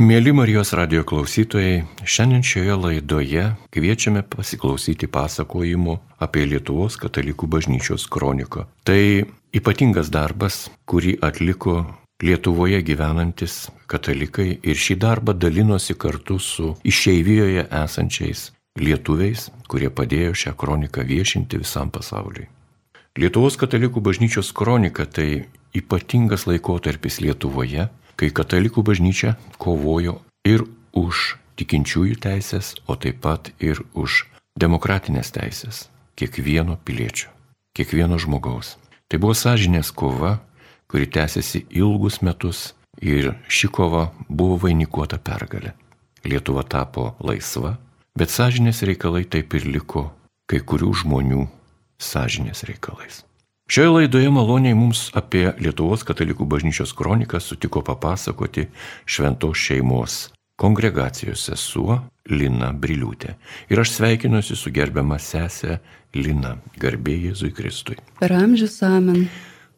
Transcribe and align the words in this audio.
Mėly 0.00 0.32
Marijos 0.32 0.70
radio 0.72 1.02
klausytojai, 1.04 1.82
šiandien 2.08 2.40
šioje 2.40 2.76
laidoje 2.80 3.42
kviečiame 3.68 4.22
pasiklausyti 4.32 5.10
pasakojimų 5.12 5.98
apie 6.24 6.46
Lietuvos 6.48 6.96
katalikų 7.02 7.44
bažnyčios 7.52 8.06
kroniką. 8.08 8.64
Tai 8.88 9.26
ypatingas 9.52 10.08
darbas, 10.08 10.70
kurį 10.88 11.18
atliko 11.20 11.82
Lietuvoje 12.24 12.80
gyvenantis 12.80 13.66
katalikai 13.92 14.48
ir 14.64 14.80
šį 14.86 14.96
darbą 15.04 15.36
dalinosi 15.36 15.98
kartu 16.00 16.38
su 16.40 16.72
išeivijoje 16.80 17.66
esančiais 17.68 18.48
lietuviais, 18.80 19.50
kurie 19.68 19.92
padėjo 19.92 20.32
šią 20.32 20.56
kroniką 20.56 21.04
viešinti 21.04 21.60
visam 21.60 21.92
pasauliui. 21.92 22.48
Lietuvos 23.20 23.60
katalikų 23.60 24.00
bažnyčios 24.00 24.54
kronika 24.56 25.04
tai 25.04 25.44
ypatingas 25.76 26.48
laikotarpis 26.48 27.20
Lietuvoje, 27.20 27.90
kai 28.20 28.28
katalikų 28.36 28.84
bažnyčia 28.84 29.36
kovojo 29.56 30.18
ir 30.44 30.66
už 30.92 31.38
tikinčiųjų 31.56 32.18
teisės, 32.20 32.74
o 32.84 32.96
taip 32.96 33.22
pat 33.24 33.48
ir 33.60 33.80
už 33.96 34.26
demokratinės 34.60 35.32
teisės 35.32 35.86
kiekvieno 36.20 36.76
piliečio, 36.84 37.30
kiekvieno 37.72 38.18
žmogaus. 38.20 38.76
Tai 39.08 39.20
buvo 39.22 39.32
sąžinės 39.32 39.88
kova, 39.96 40.36
kuri 40.90 41.08
tęsiasi 41.08 41.64
ilgus 41.72 42.20
metus 42.20 42.74
ir 43.00 43.32
ši 43.48 43.70
kova 43.72 44.10
buvo 44.28 44.58
vainikuota 44.66 45.16
pergalė. 45.16 45.72
Lietuva 46.28 46.66
tapo 46.68 47.14
laisva, 47.24 47.78
bet 48.12 48.28
sąžinės 48.28 48.84
reikalai 48.84 49.24
taip 49.24 49.56
ir 49.56 49.64
liko 49.64 50.10
kai 50.50 50.60
kurių 50.60 50.92
žmonių 51.04 51.46
sąžinės 51.96 52.66
reikalais. 52.68 53.24
Šioje 53.70 53.88
laidoje 53.88 54.30
maloniai 54.34 54.74
mums 54.74 55.12
apie 55.14 55.44
Lietuvos 55.62 56.02
katalikų 56.02 56.42
bažnyčios 56.50 56.90
kroniką 56.98 57.38
sutiko 57.38 57.84
papasakoti 57.86 58.64
šventos 59.06 59.60
šeimos 59.62 60.16
kongregacijos 60.58 61.44
sesuo 61.46 62.00
Lina 62.26 62.72
Briliūtė. 62.74 63.36
Ir 63.70 63.82
aš 63.84 63.92
sveikinuosi 63.94 64.56
su 64.58 64.72
gerbiama 64.74 65.20
sesė 65.22 65.76
Lina, 66.18 66.56
garbė 66.82 67.14
Jėzui 67.28 67.52
Kristui. 67.54 68.00
Per 68.18 68.34
amžius 68.34 68.80
amen. 68.82 69.28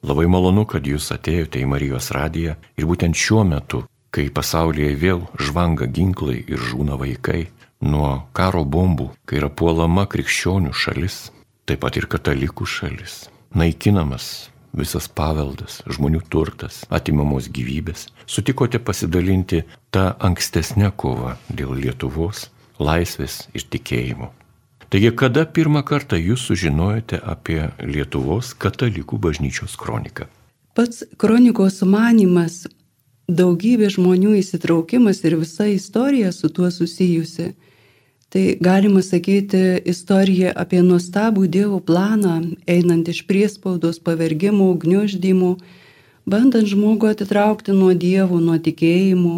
Labai 0.00 0.24
malonu, 0.24 0.64
kad 0.64 0.88
jūs 0.88 1.10
atėjote 1.12 1.60
į 1.60 1.68
Marijos 1.74 2.08
radiją 2.16 2.56
ir 2.80 2.88
būtent 2.88 3.12
šiuo 3.12 3.44
metu, 3.44 3.82
kai 4.08 4.30
pasaulyje 4.32 4.96
vėl 5.04 5.20
žvanga 5.36 5.90
ginklai 5.98 6.38
ir 6.46 6.64
žūna 6.70 6.96
vaikai, 6.96 7.44
nuo 7.84 8.22
karo 8.32 8.64
bombų, 8.64 9.10
kai 9.28 9.42
yra 9.42 9.52
puolama 9.52 10.08
krikščionių 10.08 10.72
šalis, 10.72 11.26
taip 11.68 11.84
pat 11.84 12.00
ir 12.00 12.08
katalikų 12.08 12.72
šalis 12.78 13.20
naikinamas 13.54 14.48
visas 14.76 15.08
paveldas, 15.08 15.80
žmonių 15.92 16.22
turtas, 16.32 16.82
atimamos 16.90 17.50
gyvybės, 17.52 18.06
sutikote 18.26 18.80
pasidalinti 18.80 19.62
tą 19.92 20.12
ankstesnę 20.24 20.92
kovą 20.96 21.36
dėl 21.52 21.74
Lietuvos, 21.76 22.48
laisvės 22.80 23.46
ir 23.52 23.66
tikėjimo. 23.68 24.32
Taigi, 24.92 25.08
kada 25.16 25.46
pirmą 25.48 25.80
kartą 25.88 26.18
jūs 26.20 26.44
sužinojote 26.48 27.20
apie 27.20 27.70
Lietuvos 27.80 28.52
katalikų 28.52 29.20
bažnyčios 29.20 29.76
kroniką? 29.80 30.26
Pats 30.76 31.04
kronikos 31.20 31.78
sumanimas, 31.80 32.66
daugybė 33.28 33.88
žmonių 33.92 34.34
įsitraukimas 34.40 35.22
ir 35.24 35.36
visa 35.40 35.68
istorija 35.68 36.32
su 36.32 36.48
tuo 36.52 36.70
susijusi 36.72 37.52
Tai 38.32 38.56
galima 38.60 39.02
sakyti 39.04 39.58
istorija 39.84 40.54
apie 40.56 40.78
nuostabų 40.80 41.44
Dievo 41.52 41.82
planą, 41.84 42.38
einant 42.64 43.10
iš 43.12 43.26
priespaudos, 43.28 43.98
pavergimų, 44.00 44.70
gniuždymų, 44.80 45.50
bandant 46.24 46.70
žmogų 46.70 47.10
atitraukti 47.10 47.74
nuo 47.76 47.90
Dievo, 47.92 48.40
nuo 48.40 48.56
tikėjimų, 48.56 49.34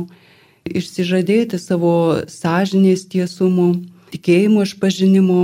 išsižadėti 0.70 1.58
savo 1.58 2.22
sąžinės 2.30 3.02
tiesumų, 3.10 3.68
tikėjimo 4.14 4.62
išpažinimo 4.62 5.40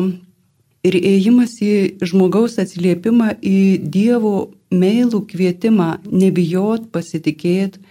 ir 0.86 1.00
ėjimas 1.00 1.58
į 1.58 1.74
žmogaus 2.06 2.54
atsiliepimą 2.62 3.34
į 3.42 3.60
Dievo 3.82 4.52
meilų 4.70 5.24
kvietimą 5.26 5.96
nebijot, 6.06 6.86
pasitikėti, 6.94 7.82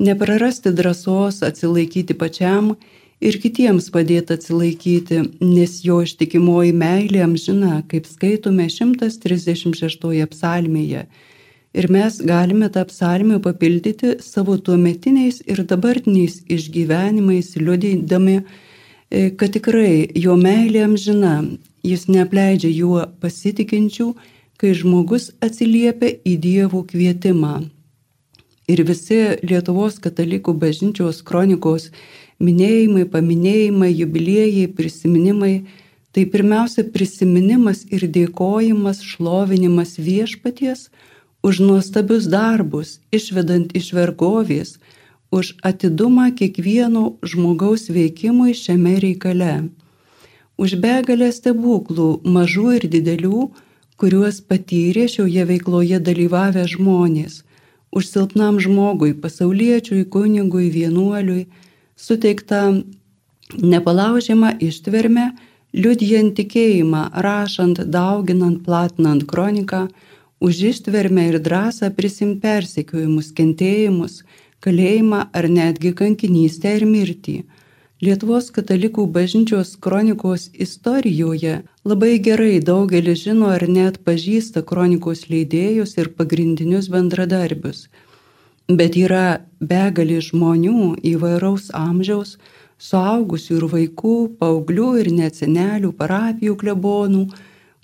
neprarasti 0.00 0.72
drąsos, 0.72 1.44
atsilaikyti 1.44 2.16
pačiam 2.16 2.72
ir 3.20 3.38
kitiems 3.42 3.90
padėti 3.94 4.36
atsilaikyti, 4.38 5.20
nes 5.42 5.78
jo 5.84 6.00
ištikimoji 6.04 6.74
meilė 6.76 7.22
amžina, 7.26 7.82
kaip 7.90 8.08
skaitome 8.10 8.66
136 8.70 10.26
psalmėje. 10.32 11.06
Ir 11.74 11.88
mes 11.90 12.20
galime 12.22 12.68
tą 12.70 12.84
psalmę 12.86 13.40
papildyti 13.42 14.14
savo 14.22 14.54
tuometiniais 14.58 15.40
ir 15.50 15.64
dabartiniais 15.66 16.44
išgyvenimais, 16.46 17.56
liudydami, 17.58 18.36
e, 19.10 19.30
kad 19.34 19.56
tikrai 19.56 20.06
jo 20.14 20.36
meilė 20.38 20.84
amžina, 20.86 21.34
jis 21.82 22.06
neapleidžia 22.06 22.70
juo 22.70 23.02
pasitikinčių, 23.20 24.12
kai 24.58 24.70
žmogus 24.78 25.32
atsiliepia 25.42 26.14
į 26.22 26.36
dievų 26.46 26.84
kvietimą. 26.92 27.56
Ir 28.70 28.80
visi 28.88 29.18
Lietuvos 29.44 29.98
katalikų 30.00 30.54
bažnyčios 30.56 31.20
kronikos 31.26 31.90
minėjimai, 32.44 33.06
paminėjimai, 33.10 33.90
jubiliejai, 34.00 34.68
prisiminimai, 34.76 35.54
tai 36.14 36.26
pirmiausia 36.30 36.84
prisiminimas 36.94 37.82
ir 37.90 38.06
dėkojimas, 38.16 39.02
šlovinimas 39.02 39.96
viešpaties 39.98 40.88
už 41.44 41.60
nuostabius 41.60 42.28
darbus, 42.30 42.98
išvedant 43.12 43.74
iš 43.76 43.90
vergovės, 43.96 44.76
už 45.34 45.56
atidumą 45.66 46.30
kiekvieno 46.38 47.04
žmogaus 47.26 47.90
veikimui 47.90 48.54
šiame 48.54 48.94
reikale, 49.02 49.54
už 50.56 50.76
begalę 50.84 51.32
stebuklų, 51.34 52.08
mažų 52.36 52.68
ir 52.78 52.86
didelių, 52.94 53.42
kuriuos 53.98 54.38
patyrė 54.50 55.08
šioje 55.10 55.44
veikloje 55.50 55.98
dalyvavę 56.08 56.64
žmonės, 56.70 57.42
už 57.94 58.08
silpnam 58.12 58.62
žmogui, 58.62 59.12
pasauliečiui, 59.24 60.06
kunigui, 60.14 60.70
vienuoliui, 60.70 61.46
suteikta 61.96 62.60
nepalaužiama 63.62 64.54
ištvermė, 64.62 65.30
liudijant 65.74 66.34
tikėjimą, 66.38 67.08
rašant, 67.26 67.80
dauginant, 67.90 68.62
platinant 68.66 69.26
kroniką, 69.30 69.88
už 70.40 70.62
ištvermę 70.70 71.28
ir 71.30 71.40
drąsą 71.40 71.90
prisim 71.96 72.38
persekiojimus, 72.40 73.32
kentėjimus, 73.38 74.22
kalėjimą 74.64 75.26
ar 75.32 75.48
netgi 75.50 75.94
kankinystę 76.00 76.76
ir 76.78 76.86
mirtį. 76.88 77.36
Lietuvos 78.04 78.50
katalikų 78.52 79.06
bažnyčios 79.14 79.76
kronikos 79.84 80.48
istorijoje 80.64 81.54
labai 81.88 82.18
gerai 82.26 82.58
daugelis 82.60 83.22
žino 83.22 83.52
ar 83.54 83.64
net 83.76 84.00
pažįsta 84.08 84.64
kronikos 84.70 85.28
leidėjus 85.30 85.94
ir 86.02 86.10
pagrindinius 86.18 86.90
bendradarbius 86.92 87.86
bet 88.68 88.96
yra 88.96 89.44
begalė 89.60 90.20
žmonių 90.24 90.94
įvairaus 91.04 91.70
amžiaus, 91.76 92.38
suaugusių 92.80 93.58
ir 93.58 93.66
vaikų, 93.72 94.14
paauglių 94.40 94.90
ir 95.02 95.10
nesenelių, 95.12 95.92
parapijų 95.98 96.56
klebonų, 96.60 97.24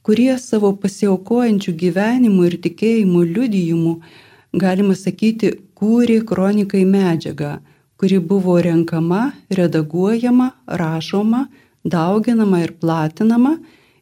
kurie 0.03 0.33
savo 0.41 0.73
pasiaukojančių 0.81 1.75
gyvenimų 1.83 2.47
ir 2.49 2.57
tikėjimų 2.65 3.25
liudijimų, 3.35 3.95
galima 4.57 4.97
sakyti, 4.97 5.53
kūrė 5.77 6.21
kronikai 6.27 6.85
medžiagą, 6.89 7.61
kuri 8.01 8.19
buvo 8.19 8.57
renkama, 8.65 9.33
redaguojama, 9.53 10.51
rašoma, 10.67 11.47
dauginama 11.85 12.65
ir 12.65 12.73
platinama 12.81 13.59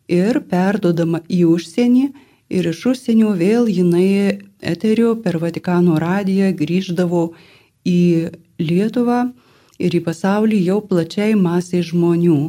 ir 0.09 0.41
perdodama 0.51 1.21
į 1.29 1.45
užsienį 1.53 2.07
ir 2.49 2.69
iš 2.73 2.85
užsienio 2.93 3.35
vėl 3.39 3.69
jinai 3.69 4.39
eteriu 4.73 5.15
per 5.23 5.39
Vatikano 5.43 5.99
radiją 6.01 6.53
grįždavo 6.57 7.25
į 7.87 8.01
Lietuvą 8.59 9.21
ir 9.79 9.95
į 9.95 10.01
pasaulį 10.07 10.63
jau 10.71 10.81
plačiai 10.91 11.37
masiai 11.39 11.85
žmonių. 11.91 12.41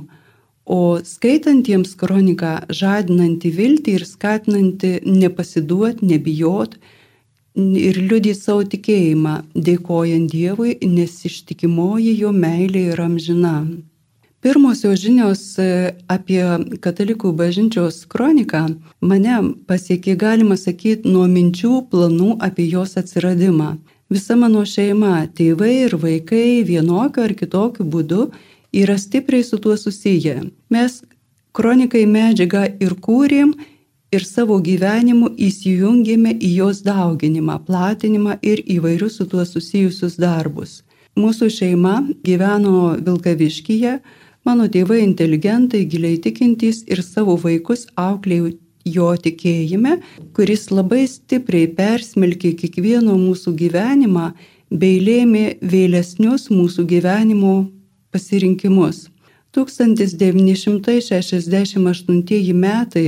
O 0.69 0.79
skaitantiems 1.01 1.95
kroniką 1.97 2.53
žadinanti 2.79 3.49
viltį 3.53 3.95
ir 3.97 4.05
skatinanti 4.05 4.91
nepasiduot, 5.05 6.03
nebijot 6.05 6.77
ir 7.57 7.97
liudyti 7.97 8.37
savo 8.37 8.63
tikėjimą, 8.73 9.35
dėkojant 9.55 10.29
Dievui, 10.31 10.77
nes 10.85 11.15
ištikimoji 11.25 12.13
jo 12.21 12.33
meilė 12.33 12.91
yra 12.93 13.09
amžina. 13.09 13.55
Pirmosios 14.39 15.01
žinios 15.03 15.41
e, 15.59 15.95
apie 16.07 16.43
katalikų 16.79 17.33
bažnyčios 17.35 18.05
kroniką 18.07 18.61
mane 19.03 19.39
pasiekė, 19.67 20.13
galima 20.15 20.55
sakyti, 20.55 21.11
nuo 21.11 21.25
minčių 21.27 21.71
planų 21.91 22.37
apie 22.47 22.69
jos 22.71 22.95
atsiradimą. 23.01 23.73
Visa 24.09 24.37
mano 24.39 24.61
šeima, 24.63 25.25
tėvai 25.35 25.73
ir 25.89 25.95
vaikai 25.99 26.63
vienokiu 26.63 27.25
ar 27.25 27.33
kitokiu 27.41 27.83
būdu 27.83 28.29
yra 28.71 28.95
stipriai 28.97 29.43
su 29.43 29.59
tuo 29.59 29.75
susiję. 29.77 30.37
Mes 30.71 31.01
kronikai 31.51 32.05
medžiagą 32.07 32.63
ir 32.79 32.95
kūrėm 32.95 33.51
ir 34.15 34.23
savo 34.23 34.61
gyvenimu 34.63 35.33
įsijungėme 35.35 36.37
į 36.39 36.53
jos 36.61 36.79
dauginimą, 36.87 37.59
platinimą 37.67 38.39
ir 38.41 38.63
įvairius 38.63 39.19
su 39.19 39.27
tuo 39.27 39.43
susijusius 39.43 40.15
darbus. 40.15 40.79
Mūsų 41.19 41.51
šeima 41.51 41.99
gyveno 42.23 42.95
Vilkaviškyje, 43.03 43.99
mano 44.45 44.67
tėvai 44.71 44.99
inteligentai, 45.03 45.85
giliai 45.91 46.17
tikintys 46.21 46.83
ir 46.87 47.01
savo 47.03 47.35
vaikus 47.43 47.87
auklėjau 47.99 48.53
jo 48.85 49.15
tikėjime, 49.25 49.99
kuris 50.33 50.71
labai 50.71 51.07
stipriai 51.07 51.67
persmelkė 51.77 52.53
kiekvieno 52.61 53.17
mūsų 53.19 53.53
gyvenimą 53.59 54.33
bei 54.71 54.99
lėmė 55.03 55.57
vėlesnius 55.61 56.49
mūsų 56.53 56.85
gyvenimo 56.89 57.69
pasirinkimus. 58.13 59.09
1968 59.57 62.53
metai 62.53 63.07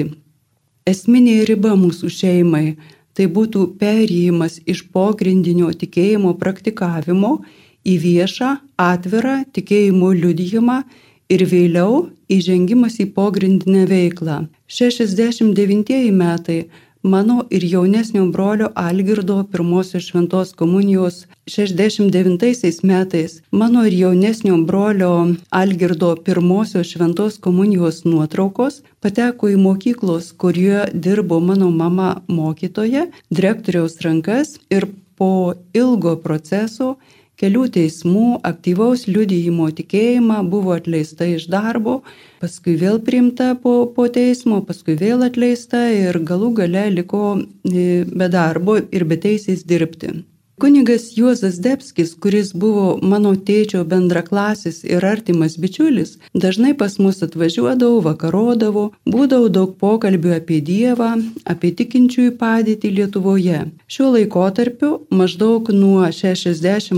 esminė 0.89 1.45
riba 1.45 1.75
mūsų 1.78 2.10
šeimai 2.10 2.75
tai 3.13 3.28
būtų 3.28 3.78
perėjimas 3.81 4.60
iš 4.66 4.83
pogrindinio 4.94 5.72
tikėjimo 5.78 6.33
praktikavimo 6.42 7.44
į 7.86 7.98
viešą, 8.06 8.57
atvirą 8.80 9.44
tikėjimo 9.54 10.13
liudijimą 10.18 10.83
ir 11.31 11.45
vėliau 11.48 12.07
įžengimas 12.31 13.00
į 13.04 13.12
pogrindinę 13.16 13.86
veiklą. 13.89 14.45
69 14.68 16.12
metai 16.16 16.62
mano 17.04 17.45
ir 17.50 17.63
jaunesnio 17.66 18.25
brolio 18.31 18.69
Algirdo 18.75 19.44
pirmosios 19.51 20.04
šventos 20.10 20.54
komunijos 20.54 21.25
69 21.50 22.83
metais 22.83 23.42
mano 23.51 23.86
ir 23.86 23.94
jaunesnio 23.94 24.57
brolio 24.66 25.36
Algirdo 25.50 26.16
pirmosios 26.25 26.88
šventos 26.94 27.39
komunijos 27.39 28.04
nuotraukos 28.06 28.81
pateko 29.01 29.50
į 29.50 29.57
mokyklos, 29.57 30.33
kurioje 30.38 30.92
dirbo 30.94 31.39
mano 31.39 31.72
mama 31.72 32.22
mokytoja, 32.28 33.07
direktoriaus 33.31 33.98
rankas 34.06 34.60
ir 34.69 34.86
po 35.18 35.54
ilgo 35.74 36.16
proceso 36.16 36.95
kelių 37.42 37.68
teismų, 37.76 38.26
aktyvaus 38.48 39.08
liudijimo 39.10 39.70
tikėjimą, 39.78 40.42
buvo 40.50 40.76
atleista 40.78 41.28
iš 41.28 41.48
darbo, 41.52 42.00
paskui 42.42 42.78
vėl 42.80 43.02
priimta 43.06 43.52
po, 43.64 43.76
po 43.96 44.08
teismo, 44.14 44.62
paskui 44.66 44.98
vėl 45.02 45.26
atleista 45.28 45.88
ir 45.94 46.22
galų 46.26 46.54
gale 46.62 46.88
liko 46.94 47.24
e, 47.38 48.04
be 48.06 48.30
darbo 48.32 48.78
ir 48.82 49.08
be 49.10 49.20
teisės 49.22 49.66
dirbti. 49.68 50.22
Kunigas 50.62 51.18
Juozas 51.18 51.58
Debskis, 51.60 52.13
kuris 52.22 52.54
buvo 52.54 53.00
mano 53.02 53.34
tėčio 53.48 53.81
bendraklasis 53.94 54.84
ir 54.86 55.02
artimas 55.10 55.58
bičiulis, 55.63 56.12
dažnai 56.44 56.74
pas 56.78 56.94
mus 57.02 57.18
atvažiuodavo, 57.25 57.98
vakarodavo, 58.06 58.84
būdavo 59.16 59.48
daug 59.58 59.72
pokalbių 59.81 60.31
apie 60.38 60.60
Dievą, 60.68 61.12
apie 61.50 61.69
tikinčiųjų 61.81 62.31
padėtį 62.44 62.88
Lietuvoje. 63.00 63.60
Šiuo 63.90 64.08
laikotarpiu 64.19 64.92
maždaug 65.10 65.74
nuo 65.74 66.06
68 66.22 66.94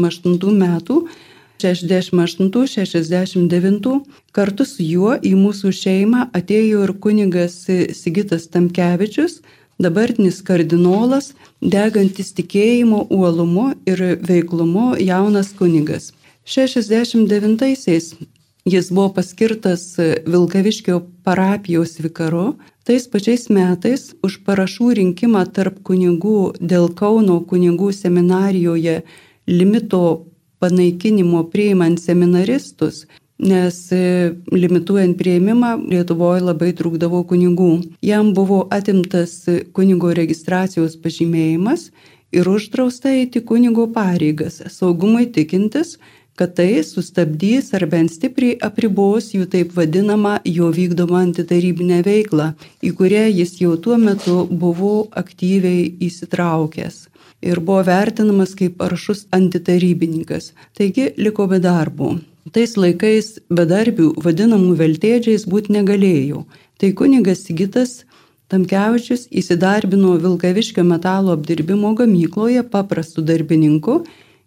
metų 0.66 0.96
68-69 1.64 4.04
kartu 4.36 4.64
su 4.68 4.84
juo 4.84 5.16
į 5.24 5.40
mūsų 5.40 5.72
šeimą 5.80 6.36
atėjo 6.36 6.84
ir 6.84 6.92
kunigas 7.00 7.64
Sigitas 7.96 8.52
Tamkevičius, 8.52 9.40
dabartinis 9.82 10.42
kardinolas, 10.46 11.34
degantis 11.62 12.34
tikėjimo 12.38 13.08
uolumu 13.10 13.72
ir 13.90 14.04
veiklumu 14.28 14.94
jaunas 15.00 15.54
kunigas. 15.58 16.12
69-aisiais 16.46 18.14
jis 18.66 18.92
buvo 18.92 19.10
paskirtas 19.18 19.98
Vilkaviškio 20.28 21.02
parapijos 21.24 21.98
vikaru, 22.04 22.58
tais 22.84 23.08
pačiais 23.08 23.50
metais 23.50 24.12
už 24.24 24.40
parašų 24.48 24.94
rinkimą 25.00 25.46
tarp 25.56 25.82
kunigų 25.88 26.54
dėl 26.60 26.90
Kauno 26.96 27.40
kunigų 27.48 27.92
seminarijoje 27.96 29.02
limito 29.48 30.04
panaikinimo 30.64 31.44
priimant 31.52 32.00
seminaristus 32.00 33.06
nes 33.44 33.78
e, 33.92 34.32
limituojant 34.52 35.18
prieimimą 35.20 35.76
Lietuvoje 35.92 36.42
labai 36.44 36.72
trūkdavo 36.78 37.24
kunigų. 37.30 37.70
Jam 38.06 38.34
buvo 38.38 38.64
atimtas 38.74 39.44
kunigo 39.76 40.14
registracijos 40.16 40.98
pažymėjimas 41.04 41.90
ir 42.34 42.50
uždrausta 42.50 43.14
eiti 43.14 43.44
kunigo 43.46 43.88
pareigas, 43.94 44.62
saugumui 44.74 45.28
tikintis, 45.36 45.98
kad 46.36 46.56
tai 46.58 46.82
sustabdys 46.82 47.74
ar 47.78 47.86
bent 47.92 48.10
stipriai 48.10 48.58
apribos 48.68 49.30
jų 49.36 49.46
taip 49.54 49.76
vadinamą 49.78 50.40
jo 50.50 50.72
vykdomą 50.74 51.22
antitarybinę 51.28 52.02
veiklą, 52.08 52.54
į 52.82 52.94
kurią 52.98 53.28
jis 53.30 53.60
jau 53.62 53.76
tuo 53.78 54.00
metu 54.02 54.42
buvo 54.50 54.96
aktyviai 55.14 55.92
įsitraukęs 56.08 57.04
ir 57.44 57.60
buvo 57.60 57.84
vertinamas 57.86 58.56
kaip 58.58 58.82
aršus 58.82 59.26
antitarybininkas, 59.36 60.54
taigi 60.78 61.12
liko 61.20 61.48
be 61.52 61.60
darbo. 61.64 62.16
Tais 62.52 62.74
laikais 62.76 63.38
bedarbių 63.48 64.10
vadinamų 64.20 64.74
veltėdžiais 64.82 65.46
būti 65.48 65.72
negalėjau. 65.78 66.44
Tai 66.76 66.90
kunigas 67.00 67.46
Sigitas 67.48 68.02
Tamkevičius 68.52 69.30
įsidarbino 69.32 70.18
Vilkaviškio 70.20 70.84
metalo 70.84 71.32
apdirbimo 71.38 71.94
gamykloje 71.96 72.66
paprastų 72.74 73.24
darbininkų 73.30 73.96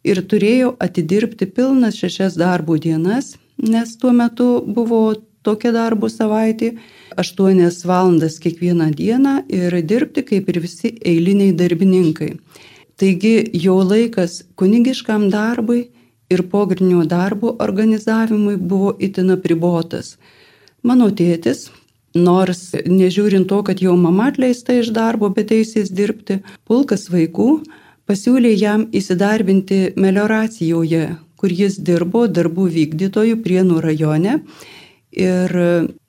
ir 0.04 0.20
turėjo 0.28 0.74
atidirbti 0.86 1.48
pilnas 1.56 1.96
šešias 2.02 2.36
darbo 2.36 2.76
dienas, 2.76 3.32
nes 3.56 3.96
tuo 3.96 4.12
metu 4.12 4.60
buvo 4.66 5.00
tokia 5.46 5.72
darbo 5.72 6.10
savaitė, 6.12 6.74
aštuonias 7.16 7.80
valandas 7.88 8.36
kiekvieną 8.42 8.90
dieną 8.98 9.36
ir 9.48 9.80
dirbti 9.82 10.26
kaip 10.26 10.52
ir 10.52 10.60
visi 10.60 10.92
eiliniai 11.00 11.56
darbininkai. 11.56 12.34
Taigi 13.00 13.36
jo 13.64 13.80
laikas 13.84 14.42
kunigiškam 14.60 15.30
darbui 15.32 15.86
ir 16.30 16.42
pogrindinio 16.50 17.04
darbo 17.04 17.56
organizavimui 17.62 18.56
buvo 18.56 18.94
itin 18.98 19.32
apribotas. 19.34 20.16
Mano 20.82 21.10
tėtis, 21.10 21.68
nors 22.14 22.72
nežiūrint 22.86 23.48
to, 23.50 23.62
kad 23.66 23.82
jo 23.82 23.96
mama 23.96 24.30
atleista 24.32 24.76
iš 24.80 24.92
darbo, 24.96 25.30
bet 25.30 25.50
teisės 25.52 25.92
dirbti, 25.92 26.40
pulkas 26.66 27.08
vaikų 27.12 27.50
pasiūlė 28.06 28.52
jam 28.54 28.86
įsidarbinti 28.94 29.80
melioracijoje, 29.98 31.06
kur 31.36 31.52
jis 31.52 31.78
dirbo 31.82 32.26
darbų 32.26 32.68
vykdytojų 32.76 33.40
Prienų 33.44 33.80
rajone. 33.84 34.40
Ir 35.16 35.52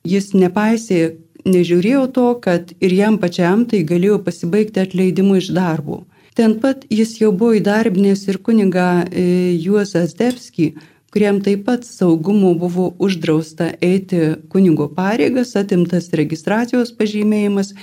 jis 0.07 0.33
nepaisė, 0.35 1.17
nežiūrėjo 1.47 2.03
to, 2.13 2.27
kad 2.43 2.73
ir 2.83 2.93
jam 2.93 3.17
pačiam 3.21 3.65
tai 3.69 3.83
galėjo 3.87 4.19
pasibaigti 4.23 4.83
atleidimu 4.83 5.39
iš 5.41 5.51
darbo. 5.55 6.03
Ten 6.37 6.59
pat 6.61 6.83
jis 6.93 7.15
jau 7.17 7.31
buvo 7.33 7.55
įdarbinęs 7.57 8.27
ir 8.29 8.37
kuniga 8.45 9.07
e, 9.09 9.23
Juozą 9.57 10.03
Zdebskį, 10.05 10.67
kuriam 11.09 11.39
taip 11.41 11.63
pat 11.65 11.87
saugumu 11.87 12.51
buvo 12.61 12.91
uždrausta 13.01 13.71
eiti 13.81 14.35
kunigo 14.53 14.85
pareigas, 14.93 15.55
atimtas 15.57 16.11
registracijos 16.13 16.93
pažymėjimas. 16.99 17.73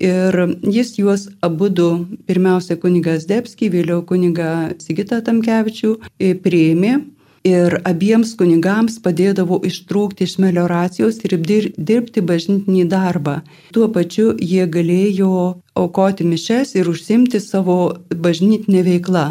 Ir 0.00 0.32
jis 0.64 0.94
juos 0.96 1.26
abu 1.44 1.68
du, 1.68 1.90
pirmiausia 2.24 2.78
kunigas 2.80 3.28
Debskį, 3.28 3.68
vėliau 3.74 4.00
kuniga 4.08 4.70
Sigita 4.80 5.20
Tamkevičių, 5.26 5.98
e, 6.16 6.32
priėmė 6.40 7.02
ir 7.46 7.78
abiems 7.88 8.34
kunigams 8.36 8.98
padėdavo 9.04 9.60
ištrūkti 9.64 10.26
iš 10.28 10.36
melioracijos 10.42 11.22
ir 11.24 11.36
dirbti 11.40 12.20
bažnytinį 12.20 12.84
darbą. 12.90 13.40
Tuo 13.72 13.88
pačiu 13.88 14.34
jie 14.36 14.66
galėjo 14.66 15.62
aukoti 15.74 16.26
mišes 16.28 16.74
ir 16.76 16.90
užsimti 16.92 17.40
savo 17.40 17.96
bažnytinę 18.12 18.84
veiklą. 18.84 19.26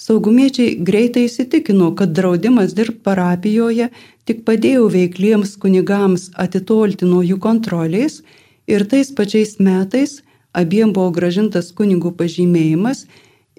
Saugumiečiai 0.00 0.78
greitai 0.80 1.26
įsitikino, 1.28 1.90
kad 1.92 2.14
draudimas 2.16 2.72
dirbti 2.72 3.02
parapijoje 3.04 3.90
tik 4.24 4.46
padėjo 4.46 4.86
veikliems 4.88 5.58
kunigams 5.60 6.30
atitolti 6.40 7.04
nuo 7.04 7.20
jų 7.26 7.36
kontrolės 7.42 8.22
ir 8.70 8.86
tais 8.88 9.10
pačiais 9.12 9.58
metais 9.58 10.20
abiem 10.56 10.94
buvo 10.94 11.10
gražintas 11.18 11.72
kunigų 11.76 12.14
pažymėjimas 12.16 13.04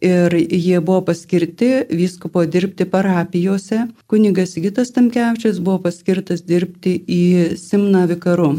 ir 0.01 0.33
jie 0.35 0.81
buvo 0.81 1.01
paskirti 1.05 1.71
vyskupo 1.89 2.45
dirbti 2.45 2.85
parapijose. 2.89 3.85
Kunigas 4.07 4.55
Gitas 4.57 4.91
Tamkevičius 4.91 5.61
buvo 5.61 5.83
paskirtas 5.87 6.43
dirbti 6.43 6.97
į 7.07 7.23
Simną 7.57 8.07
vikaru. 8.09 8.55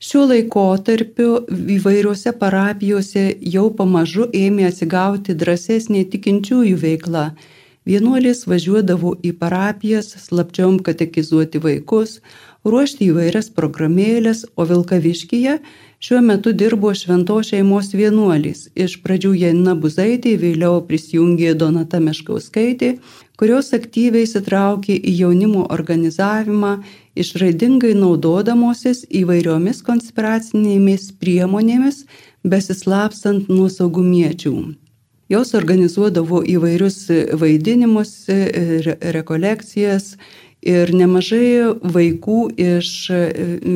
Šiuo 0.00 0.22
laikotarpiu 0.30 1.30
įvairiuose 1.76 2.32
parapijose 2.40 3.24
jau 3.54 3.66
pamažu 3.76 4.26
ėmė 4.32 4.70
atsigauti 4.70 5.34
drąsesnė 5.36 6.06
tikinčiųjų 6.14 6.78
veikla. 6.80 7.24
Vienuolės 7.88 8.46
važiuodavo 8.48 9.12
į 9.24 9.34
parapijas 9.40 10.08
slapčiom 10.24 10.78
katekizuoti 10.86 11.60
vaikus, 11.60 12.18
ruošti 12.64 13.10
įvairias 13.10 13.52
programėlės, 13.56 14.46
o 14.56 14.64
Vilkaviškyje 14.68 15.58
Šiuo 16.00 16.20
metu 16.24 16.52
dirbo 16.56 16.94
šventos 16.96 17.50
šeimos 17.50 17.90
vienuolys. 17.92 18.60
Iš 18.72 18.94
pradžių 19.04 19.34
Janina 19.36 19.74
Buzaitė, 19.76 20.30
vėliau 20.40 20.78
prisijungė 20.88 21.50
Donata 21.60 22.00
Meškauskaitė, 22.00 22.94
kurios 23.36 23.68
aktyviai 23.76 24.24
įsitraukė 24.24 24.96
į 24.96 25.12
jaunimo 25.18 25.66
organizavimą, 25.76 26.72
išraidingai 27.20 27.92
naudodamosis 28.00 29.04
įvairiomis 29.20 29.84
konspiracinėmis 29.84 31.10
priemonėmis, 31.20 32.06
besislapstant 32.48 33.52
nuo 33.52 33.68
saugumiečių. 33.68 34.56
Jos 35.28 35.52
organizuodavo 35.54 36.40
įvairius 36.56 37.02
vaidinimus, 37.44 38.14
re 38.88 38.96
rekolekcijas 39.20 40.14
Ir 40.60 40.90
nemažai 40.92 41.72
vaikų 41.80 42.40
iš 42.60 42.88
e, 43.08 43.20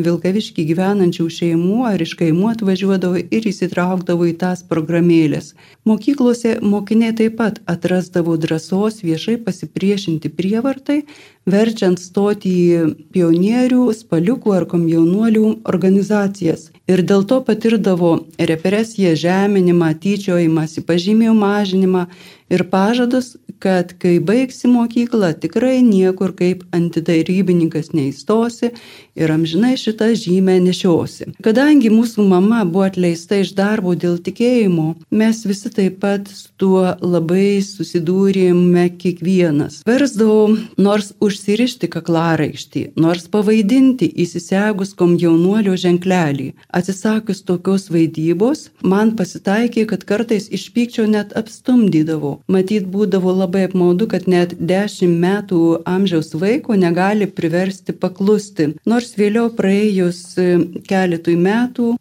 Vilkaviškį 0.04 0.66
gyvenančių 0.68 1.24
šeimų 1.32 1.78
ar 1.88 2.02
iš 2.04 2.12
kaimų 2.20 2.50
atvažiuodavo 2.50 3.22
ir 3.24 3.46
įsitraukdavo 3.48 4.28
į 4.28 4.34
tas 4.42 4.60
programėlės. 4.68 5.54
Mokyklose 5.88 6.58
mokiniai 6.60 7.16
taip 7.16 7.38
pat 7.40 7.62
atrasdavo 7.64 8.36
drąsos 8.36 9.00
viešai 9.00 9.38
pasipriešinti 9.46 10.28
prievartai, 10.36 11.06
verčiant 11.50 12.00
stoti 12.00 12.52
į 12.52 12.84
pionierių, 13.14 13.88
spaliukų 13.96 14.54
ar 14.56 14.68
komjaunuolių 14.70 15.46
organizacijas. 15.70 16.70
Ir 16.90 17.00
dėl 17.08 17.24
to 17.28 17.40
patirdavo 17.44 18.14
represiją, 18.38 19.14
žeminimą, 19.16 19.94
tyčiojimąsi, 20.02 20.84
pažymėjų 20.84 21.36
mažinimą 21.38 22.06
ir 22.52 22.66
pažadus, 22.68 23.36
kad 23.58 23.94
kai 23.98 24.18
baigsi 24.20 24.68
mokyklą, 24.68 25.30
tikrai 25.40 25.78
niekur 25.84 26.34
kaip 26.36 26.64
antitarybininkas 26.76 27.92
neįstosi 27.96 28.72
ir 29.16 29.32
amžinai 29.32 29.74
šitą 29.80 30.10
žymę 30.18 30.58
nešiosi. 30.66 31.30
Kadangi 31.44 31.88
mūsų 31.94 32.26
mama 32.28 32.64
buvo 32.68 32.84
atleista 32.88 33.38
iš 33.40 33.54
darbo 33.56 33.94
dėl 33.96 34.18
tikėjimo, 34.26 34.88
mes 35.14 35.44
visi 35.48 35.72
taip 35.72 36.00
pat 36.02 36.28
su 36.28 36.50
tuo 36.60 36.82
labai 37.00 37.62
susidūrėme 37.64 38.88
kiekvienas. 39.00 39.80
Versdavau 39.88 40.58
nors 40.76 41.14
užsirišti 41.34 41.90
kaklaraištį, 41.90 42.84
nors 43.04 43.26
pavaidinti 43.32 44.06
įsisegus 44.24 44.94
komjaunuolio 44.98 45.74
ženklelį. 45.80 46.52
Atsisakius 46.78 47.42
tokios 47.48 47.88
vaidybos, 47.94 48.68
man 48.94 49.14
pasitaikė, 49.18 49.86
kad 49.90 50.06
kartais 50.06 50.46
iš 50.54 50.68
pykčio 50.76 51.08
net 51.10 51.34
apstumdydavo. 51.40 52.36
Matyt, 52.54 52.86
būdavo 52.94 53.34
labai 53.42 53.66
apmaudu, 53.68 54.08
kad 54.14 54.30
net 54.30 54.54
10 54.60 55.18
metų 55.26 55.60
amžiaus 55.90 56.32
vaiko 56.38 56.78
negali 56.78 57.26
priversti 57.26 57.96
paklusti. 58.04 58.70
Nors 58.86 59.16
vėliau 59.18 59.50
praėjus 59.58 60.22
e, 60.38 60.48
keletui 60.88 61.36
metų 61.40 61.94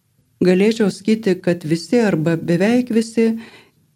galėčiau 0.43 0.91
sakyti, 0.91 1.37
kad 1.39 1.63
visi 1.63 2.01
arba 2.03 2.35
beveik 2.35 2.91
visi 2.93 3.33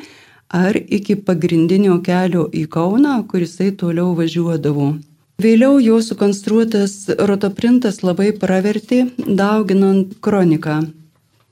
ar 0.53 0.77
iki 0.77 1.15
pagrindinio 1.25 1.98
kelio 2.06 2.44
į 2.53 2.68
Kauną, 2.70 3.15
kurisai 3.32 3.72
toliau 3.82 4.13
važiuodavo. 4.20 4.91
Vėliau 5.41 5.82
jo 5.82 5.98
sukonstruotas 6.06 7.10
rotoprintas 7.18 8.03
labai 8.06 8.30
pravertė, 8.38 9.08
dauginant 9.18 10.20
kroniką. 10.22 10.84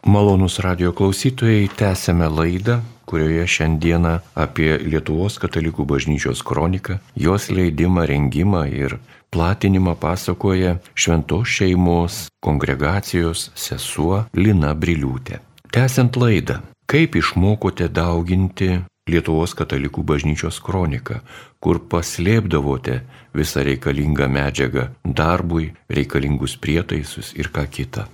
Malonus 0.06 0.62
radio 0.62 0.94
klausytojai, 0.94 1.72
tęsėme 1.74 2.30
laidą 2.30 2.84
kurioje 3.10 3.48
šiandieną 3.56 4.14
apie 4.38 4.76
Lietuvos 4.86 5.40
katalikų 5.42 5.86
bažnyčios 5.90 6.44
kroniką, 6.46 7.00
jos 7.18 7.50
leidimą, 7.50 8.06
rengimą 8.10 8.66
ir 8.70 9.00
platinimą 9.34 9.96
pasakoja 9.96 10.78
šventos 10.94 11.50
šeimos 11.58 12.28
kongregacijos 12.46 13.50
sesuo 13.56 14.26
Lina 14.34 14.76
Briliūtė. 14.78 15.42
Tęsiant 15.74 16.18
laidą, 16.18 16.62
kaip 16.90 17.18
išmokote 17.18 17.90
dauginti 17.90 18.80
Lietuvos 19.10 19.56
katalikų 19.58 20.04
bažnyčios 20.06 20.60
kroniką, 20.62 21.24
kur 21.58 21.80
paslėpdavote 21.92 23.00
visą 23.34 23.66
reikalingą 23.66 24.30
medžiagą 24.30 24.86
darbui, 25.04 25.72
reikalingus 25.90 26.58
prietaisus 26.62 27.34
ir 27.34 27.50
ką 27.54 27.66
kitą. 27.74 28.06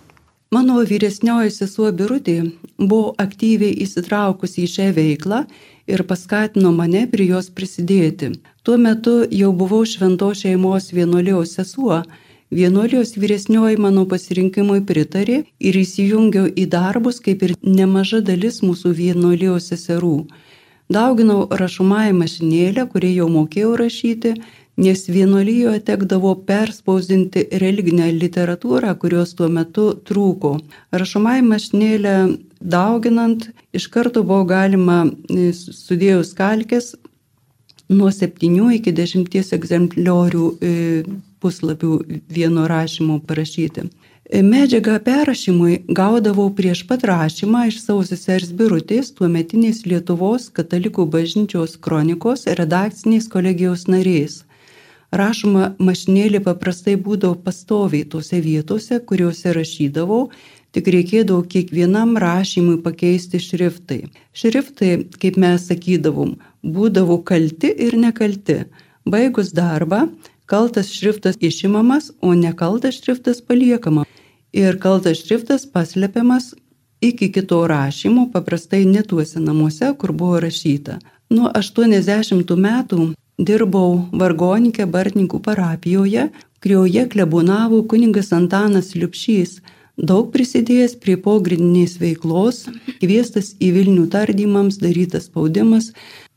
Mano 0.53 0.77
vyresnioji 0.85 1.49
sesuo 1.51 1.87
Birutė 1.91 2.35
buvo 2.77 3.15
aktyviai 3.21 3.73
įsitraukusi 3.85 4.65
į 4.65 4.69
šią 4.73 4.85
veiklą 4.93 5.39
ir 5.89 6.03
paskatino 6.05 6.71
mane 6.75 7.05
prie 7.09 7.25
jos 7.31 7.49
prisidėti. 7.49 8.29
Tuo 8.63 8.77
metu 8.77 9.15
jau 9.39 9.51
buvau 9.61 9.81
švento 9.89 10.29
šeimos 10.37 10.91
vienuolijos 10.93 11.55
sesuo, 11.57 12.03
vienuolijos 12.53 13.15
vyresnioji 13.17 13.81
mano 13.81 14.05
pasirinkimui 14.11 14.83
pritarė 14.85 15.41
ir 15.59 15.79
įsijungiau 15.81 16.51
į 16.53 16.67
darbus 16.77 17.19
kaip 17.25 17.41
ir 17.47 17.55
nemaža 17.63 18.21
dalis 18.29 18.61
mūsų 18.61 18.93
vienuolijos 19.01 19.71
seserų. 19.73 20.17
Dauginau 20.93 21.47
rašomąją 21.49 22.13
mašinėlę, 22.13 22.85
kurią 22.93 23.11
jau 23.15 23.29
mokėjau 23.33 23.73
rašyti, 23.81 24.35
nes 24.77 25.05
vienuolyjoje 25.07 25.79
tekdavo 25.87 26.33
perspausdinti 26.47 27.45
religinę 27.63 28.09
literatūrą, 28.11 28.91
kurios 28.99 29.33
tuo 29.35 29.47
metu 29.47 29.87
trūko. 30.07 30.57
Rašomai 30.91 31.39
mašinėlę 31.45 32.15
dauginant 32.59 33.47
iš 33.73 33.87
karto 33.93 34.23
buvo 34.23 34.43
galima 34.49 35.03
e, 35.05 35.51
sudėjus 35.55 36.33
kalkės 36.35 36.95
nuo 37.89 38.11
7 38.11 38.73
iki 38.75 38.91
10 38.91 39.53
egzempliorių 39.59 40.47
e, 40.59 40.73
puslapių 41.39 41.93
vieno 42.35 42.65
rašymo 42.67 43.21
parašyti. 43.29 43.85
E, 44.25 44.41
medžiagą 44.41 44.97
perrašymui 45.05 45.85
gaudavau 45.99 46.49
prieš 46.57 46.81
pat 46.89 47.05
rašymą 47.07 47.67
iš 47.69 47.79
savo 47.83 48.03
sesers 48.03 48.51
birutės, 48.51 49.13
tuometinės 49.15 49.85
Lietuvos 49.85 50.49
katalikų 50.49 51.05
bažnyčios 51.15 51.77
kronikos 51.77 52.47
redakcinės 52.59 53.29
kolegijos 53.31 53.85
narės. 53.87 54.41
Rašoma 55.15 55.69
mašinėlė 55.79 56.41
paprastai 56.43 56.95
būdavo 56.99 57.37
pastoviai 57.45 58.03
tose 58.11 58.41
vietose, 58.43 58.97
kuriuose 59.09 59.53
rašydavau, 59.55 60.25
tik 60.75 60.89
reikėdavo 60.91 61.45
kiekvienam 61.53 62.17
rašymui 62.19 62.81
pakeisti 62.83 63.39
šriftai. 63.39 64.01
Šriftai, 64.35 64.91
kaip 65.21 65.39
mes 65.39 65.69
sakydavom, 65.69 66.35
būdavo 66.77 67.21
kalti 67.29 67.71
ir 67.87 67.95
nekalti. 68.01 68.65
Baigus 69.07 69.53
darbą, 69.55 70.03
kaltas 70.51 70.91
šriftas 70.91 71.39
išimamas, 71.39 72.11
o 72.19 72.33
nekaltas 72.35 72.99
šriftas 72.99 73.39
paliekama. 73.39 74.03
Ir 74.51 74.79
kaltas 74.83 75.23
šriftas 75.23 75.63
paslepiamas 75.71 76.53
iki 77.01 77.31
kito 77.31 77.61
rašymo, 77.67 78.29
paprastai 78.33 78.83
netuose 78.85 79.39
namuose, 79.39 79.93
kur 79.99 80.11
buvo 80.11 80.41
rašyta. 80.43 80.99
Nuo 81.31 81.51
80 81.55 82.59
metų 82.67 83.13
dirbau 83.37 84.05
vargonikė 84.15 84.85
Bartininkų 84.89 85.41
parapijoje, 85.43 86.29
kurioje 86.63 87.07
klebonavo 87.11 87.83
kuningas 87.89 88.31
Antanas 88.33 88.93
Liupšys, 88.95 89.59
daug 89.97 90.31
prisidėjęs 90.33 90.97
prie 90.99 91.15
pogrindinės 91.17 91.99
veiklos, 92.01 92.65
kviestas 92.99 93.53
į 93.59 93.71
Vilnių 93.77 94.07
tardymams, 94.11 94.79
darytas 94.81 95.29
spaudimas, 95.29 95.91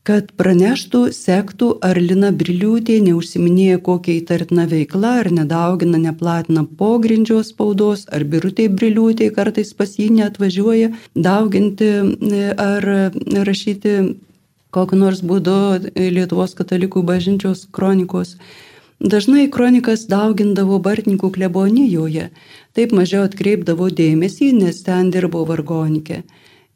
kad 0.07 0.31
praneštų, 0.39 1.01
sektų, 1.13 1.67
ar 1.85 1.99
Lina 2.01 2.31
Briliūtė 2.33 2.95
neužsiminėja 3.03 3.81
kokia 3.83 4.15
įtartina 4.21 4.65
veikla, 4.69 5.19
ar 5.23 5.29
nedaugina, 5.35 5.99
neplatina 6.01 6.63
pogrindžio 6.79 7.41
spaudos, 7.45 8.07
ar 8.09 8.23
Birutė 8.23 8.69
Briliūtė 8.73 9.29
kartais 9.35 9.73
pas 9.75 9.91
jį 9.99 10.09
neatvažiuoja 10.15 10.93
dauginti 11.13 11.91
ar 12.55 12.89
rašyti 13.49 13.99
kokiu 14.75 14.99
nors 15.01 15.21
būdu 15.25 15.55
Lietuvos 15.95 16.55
katalikų 16.57 17.03
bažnyčios 17.05 17.67
kronikos. 17.75 18.35
Dažnai 18.99 19.47
kronikas 19.47 20.05
daugindavo 20.11 20.77
Bartininkų 20.83 21.29
klebonijoje, 21.37 22.29
taip 22.75 22.91
mažiau 22.91 23.23
atkreipdavo 23.29 23.87
dėmesį, 23.95 24.51
nes 24.59 24.81
ten 24.83 25.11
dirbo 25.13 25.45
vargonikė. 25.47 26.23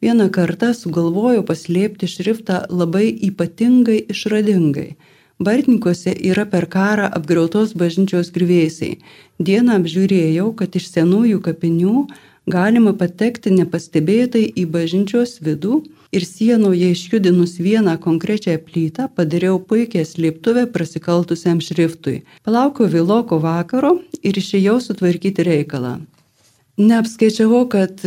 Vieną 0.04 0.30
kartą 0.32 0.72
sugalvojo 0.76 1.44
paslėpti 1.48 2.08
šriftą 2.08 2.62
labai 2.68 3.10
ypatingai 3.28 3.98
išradingai. 4.12 4.94
Bartninkuose 5.44 6.14
yra 6.30 6.44
per 6.46 6.66
karą 6.72 7.10
apgriautos 7.18 7.74
bažnyčios 7.76 8.30
grįvėsiai. 8.34 8.98
Dieną 9.42 9.78
apžiūrėjau, 9.80 10.50
kad 10.58 10.76
iš 10.80 10.88
senųjų 10.94 11.40
kapinių 11.44 12.06
galima 12.46 12.92
patekti 12.96 13.52
nepastebėtai 13.56 14.44
į 14.62 14.64
bažnyčios 14.76 15.40
vidų 15.44 15.82
ir 16.16 16.24
sienoje 16.28 16.90
išjudinus 16.94 17.58
vieną 17.66 17.98
konkrečią 18.06 18.56
plytą 18.66 19.08
padariau 19.18 19.60
puikią 19.70 20.06
slėptuvę 20.06 20.66
prasikaltusiam 20.74 21.62
šriftui. 21.68 22.22
Palaukiau 22.46 22.90
vėloko 22.96 23.40
vakaro 23.42 23.96
ir 24.22 24.42
išėjau 24.42 24.80
sutvarkyti 24.88 25.46
reikalą. 25.50 25.98
Neapskaičiavau, 26.74 27.68
kad 27.70 28.00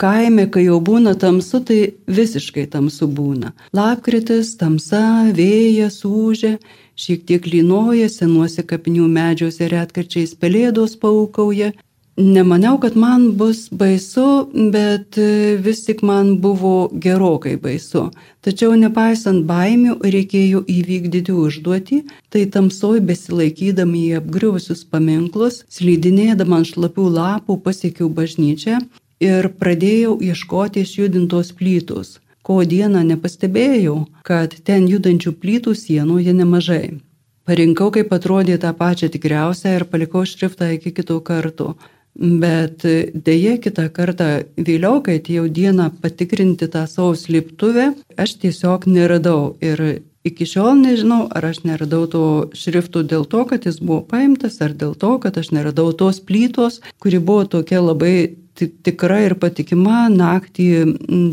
kaime, 0.00 0.46
kai 0.48 0.62
jau 0.64 0.78
būna 0.80 1.12
tamsu, 1.20 1.58
tai 1.60 1.92
visiškai 2.08 2.64
tamsu 2.72 3.04
būna. 3.18 3.50
Lapkritis, 3.76 4.54
tamsa, 4.56 5.28
vėjas,ūžė, 5.36 6.54
šiek 6.96 7.26
tiek 7.28 7.44
lynoja, 7.44 8.08
senuose 8.08 8.64
kapinių 8.64 9.10
medžiuose 9.12 9.68
retkarčiais 9.68 10.32
pelėdos 10.40 10.96
paukauja, 11.02 11.74
Nemaniau, 12.16 12.78
kad 12.78 12.94
man 12.96 13.32
bus 13.34 13.68
baisu, 13.74 14.46
bet 14.70 15.16
e, 15.18 15.56
vis 15.58 15.80
tik 15.82 16.02
man 16.06 16.36
buvo 16.38 16.88
gerokai 16.94 17.56
baisu. 17.58 18.04
Tačiau 18.46 18.76
nepaisant 18.78 19.42
baimių 19.48 19.96
reikėjo 19.98 20.60
įvykdyti 20.70 21.34
užduotį, 21.34 21.98
tai 22.30 22.44
tamsoj 22.54 23.00
besilaikydami 23.08 24.02
į 24.12 24.20
apgriuvusius 24.20 24.84
paminklus, 24.86 25.64
slydinėdama 25.74 26.60
ant 26.60 26.70
šlapių 26.70 27.08
lapų 27.16 27.56
pasiekiau 27.64 28.06
bažnyčią 28.20 28.78
ir 29.18 29.48
pradėjau 29.58 30.20
ieškoti 30.22 30.84
išjudintos 30.86 31.50
plytos. 31.58 32.20
Ko 32.46 32.60
dieną 32.62 33.02
nepastebėjau, 33.08 33.96
kad 34.22 34.54
ten 34.62 34.86
judančių 34.86 35.34
plytų 35.42 35.74
sienoje 35.82 36.36
nemažai. 36.36 37.00
Parinkau, 37.44 37.90
kaip 37.92 38.14
atrodė 38.14 38.54
tą 38.60 38.70
pačią 38.78 39.10
tikriausią 39.12 39.74
ir 39.80 39.84
palikau 39.90 40.22
šriftą 40.28 40.70
iki 40.78 40.94
kitų 40.96 41.18
kartų. 41.26 41.74
Bet 42.14 42.84
dėje 42.86 43.56
kitą 43.58 43.88
kartą 43.90 44.28
vėliau, 44.54 45.00
kai 45.02 45.18
atėjau 45.18 45.48
dieną 45.50 45.88
patikrinti 46.02 46.68
tą 46.70 46.84
savo 46.86 47.16
slėptuvę, 47.18 47.88
aš 48.14 48.36
tiesiog 48.44 48.86
neradau. 48.86 49.56
Ir 49.58 50.04
iki 50.24 50.46
šiol 50.46 50.78
nežinau, 50.78 51.26
ar 51.26 51.50
aš 51.50 51.64
neradau 51.66 52.06
to 52.10 52.24
šriftų 52.54 53.02
dėl 53.10 53.26
to, 53.26 53.42
kad 53.50 53.66
jis 53.66 53.80
buvo 53.82 54.04
paimtas, 54.06 54.60
ar 54.62 54.72
dėl 54.78 54.94
to, 54.94 55.16
kad 55.18 55.36
aš 55.42 55.50
neradau 55.56 55.90
tos 55.92 56.22
plytos, 56.22 56.80
kuri 57.02 57.18
buvo 57.18 57.44
tokia 57.50 57.82
labai 57.82 58.16
tikra 58.54 59.24
ir 59.26 59.34
patikima 59.34 60.06
naktį 60.12 60.68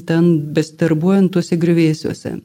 ten 0.09 0.31
bestarbuojant 0.55 1.31
tuose 1.35 1.61
grįvėsiuose. 1.61 2.39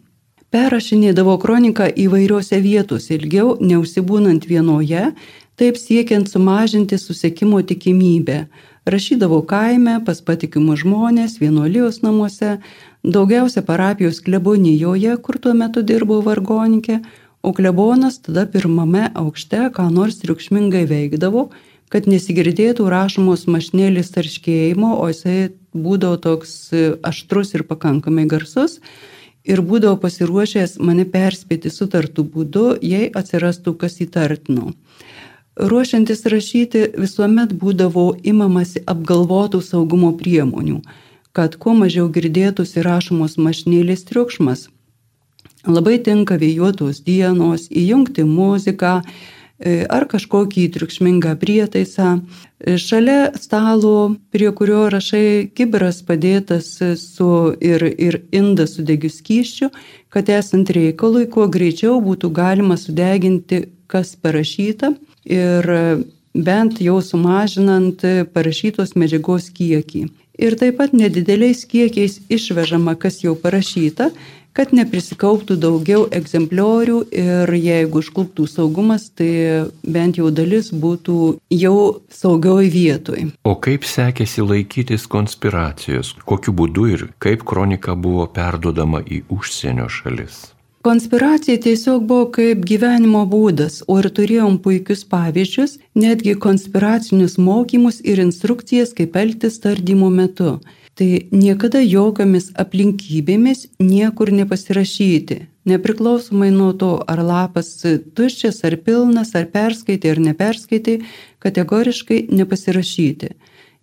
Perrašinėdavo 0.55 1.35
kroniką 1.43 1.89
įvairiose 1.99 2.61
vietose, 2.63 3.17
ilgiau 3.17 3.57
neusibūnant 3.59 4.47
vienoje, 4.47 5.11
taip 5.59 5.79
siekiant 5.81 6.31
sumažinti 6.31 6.99
susiekimo 7.01 7.63
tikimybę. 7.67 8.45
Rašydavau 8.87 9.41
kaime, 9.51 9.97
pas 10.07 10.21
patikimus 10.23 10.85
žmonės, 10.85 11.41
vienuolijos 11.43 11.99
namuose, 12.05 12.61
daugiausia 13.03 13.65
parapijos 13.67 14.21
klebonijoje, 14.23 15.17
kur 15.19 15.41
tuo 15.43 15.55
metu 15.59 15.83
dirbau 15.83 16.21
vargonikė, 16.23 17.01
o 17.43 17.51
klebonas 17.55 18.21
tada 18.23 18.47
pirmame 18.47 19.09
aukšte 19.19 19.65
ką 19.75 19.89
nors 19.91 20.21
triukšmingai 20.23 20.85
veikdavo, 20.87 21.49
kad 21.91 22.07
nesigirdėtų 22.11 22.87
rašomos 22.91 23.49
mašnėlis 23.51 24.15
tarškėjimo, 24.15 24.95
o 25.03 25.11
jisai 25.11 25.51
būdavo 25.75 26.23
toks 26.23 26.57
aštrus 27.03 27.55
ir 27.59 27.67
pakankamai 27.67 28.29
garsus 28.31 28.79
ir 29.53 29.63
būdavo 29.71 29.97
pasiruošęs 30.03 30.77
mane 30.89 31.07
perspėti 31.17 31.71
sutartų 31.73 32.25
būdu, 32.35 32.67
jei 32.83 33.11
atsirastų 33.21 33.77
kas 33.83 34.01
įtartino. 34.05 34.73
Ruošiantis 35.57 36.27
rašyti 36.33 36.83
visuomet 37.01 37.55
būdavo 37.57 38.07
imamasi 38.33 38.83
apgalvotų 38.93 39.63
saugumo 39.65 40.13
priemonių, 40.21 40.83
kad 41.37 41.57
kuo 41.63 41.73
mažiau 41.79 42.11
girdėtųsi 42.13 42.85
rašomos 42.85 43.39
mašnėlės 43.41 44.05
triukšmas. 44.11 44.67
Labai 45.67 45.97
tinka 46.09 46.37
vėjuotos 46.43 47.01
dienos, 47.09 47.67
įjungti 47.71 48.27
muziką 48.29 49.01
ar 49.65 50.05
kažkokį 50.11 50.67
triukšmingą 50.75 51.37
prietaisą. 51.41 52.21
E, 52.61 52.77
šalia 52.77 53.31
stalo, 53.41 54.17
prie 54.31 54.51
kurio 54.53 54.87
rašai 54.93 55.49
kiberas 55.57 56.03
padėtas 56.05 56.69
su 57.01 57.31
ir, 57.61 57.85
ir 57.97 58.21
indas 58.37 58.77
su 58.77 58.85
degiu 58.85 59.11
skyščiu, 59.13 59.71
kad 60.13 60.29
esant 60.29 60.71
reikalui, 60.71 61.25
kuo 61.33 61.49
greičiau 61.49 62.03
būtų 62.05 62.33
galima 62.37 62.77
sudeginti, 62.77 63.65
kas 63.87 64.17
parašyta 64.21 64.93
ir 65.25 65.73
bent 66.37 66.81
jau 66.85 67.01
sumažinant 67.01 68.03
parašytos 68.35 68.97
medžiagos 68.99 69.49
kiekį. 69.57 70.07
Ir 70.37 70.57
taip 70.61 70.77
pat 70.81 70.93
nedideliais 70.93 71.65
kiekiais 71.69 72.21
išvežama, 72.29 72.97
kas 73.01 73.23
jau 73.25 73.33
parašyta, 73.41 74.11
kad 74.57 74.73
neprisikauptų 74.73 75.59
daugiau 75.61 76.07
egzempliorių 76.17 77.01
ir 77.13 77.53
jeigu 77.57 78.01
užkluptų 78.01 78.47
saugumas, 78.49 79.11
tai 79.13 79.69
bent 79.85 80.17
jau 80.21 80.31
dalis 80.33 80.71
būtų 80.73 81.19
jau 81.53 81.77
saugioj 82.09 82.71
vietoj. 82.73 83.29
O 83.45 83.55
kaip 83.61 83.85
sekėsi 83.85 84.45
laikytis 84.47 85.05
konspiracijos? 85.13 86.15
Kokiu 86.25 86.57
būdu 86.57 86.89
ir 86.95 87.09
kaip 87.21 87.45
kronika 87.45 87.97
buvo 87.97 88.29
perdodama 88.33 89.05
į 89.05 89.27
užsienio 89.37 89.91
šalis? 89.93 90.56
Konspiracija 90.87 91.59
tiesiog 91.59 92.05
buvo 92.07 92.25
kaip 92.31 92.61
gyvenimo 92.71 93.25
būdas, 93.27 93.81
o 93.91 93.97
ir 93.99 94.07
turėjom 94.15 94.61
puikius 94.63 95.01
pavyzdžius, 95.11 95.73
netgi 95.99 96.37
konspiracinius 96.45 97.35
mokymus 97.43 97.99
ir 98.13 98.21
instrukcijas, 98.23 98.93
kaip 98.95 99.19
elgtis 99.19 99.59
tardymo 99.65 100.13
metu. 100.15 100.53
Tai 100.95 101.09
niekada 101.33 101.83
jokiamis 101.83 102.53
aplinkybėmis 102.63 103.65
niekur 103.83 104.31
nepasirašyti, 104.39 105.41
nepriklausomai 105.73 106.53
nuo 106.55 106.71
to, 106.79 106.93
ar 107.03 107.25
lapas 107.33 107.73
tuščias, 107.83 108.63
ar 108.71 108.79
pilnas, 108.87 109.35
ar 109.35 109.51
perskaitai, 109.59 110.15
ar 110.15 110.23
neperskaitai, 110.29 111.01
kategoriškai 111.43 112.29
nepasirašyti. 112.31 113.35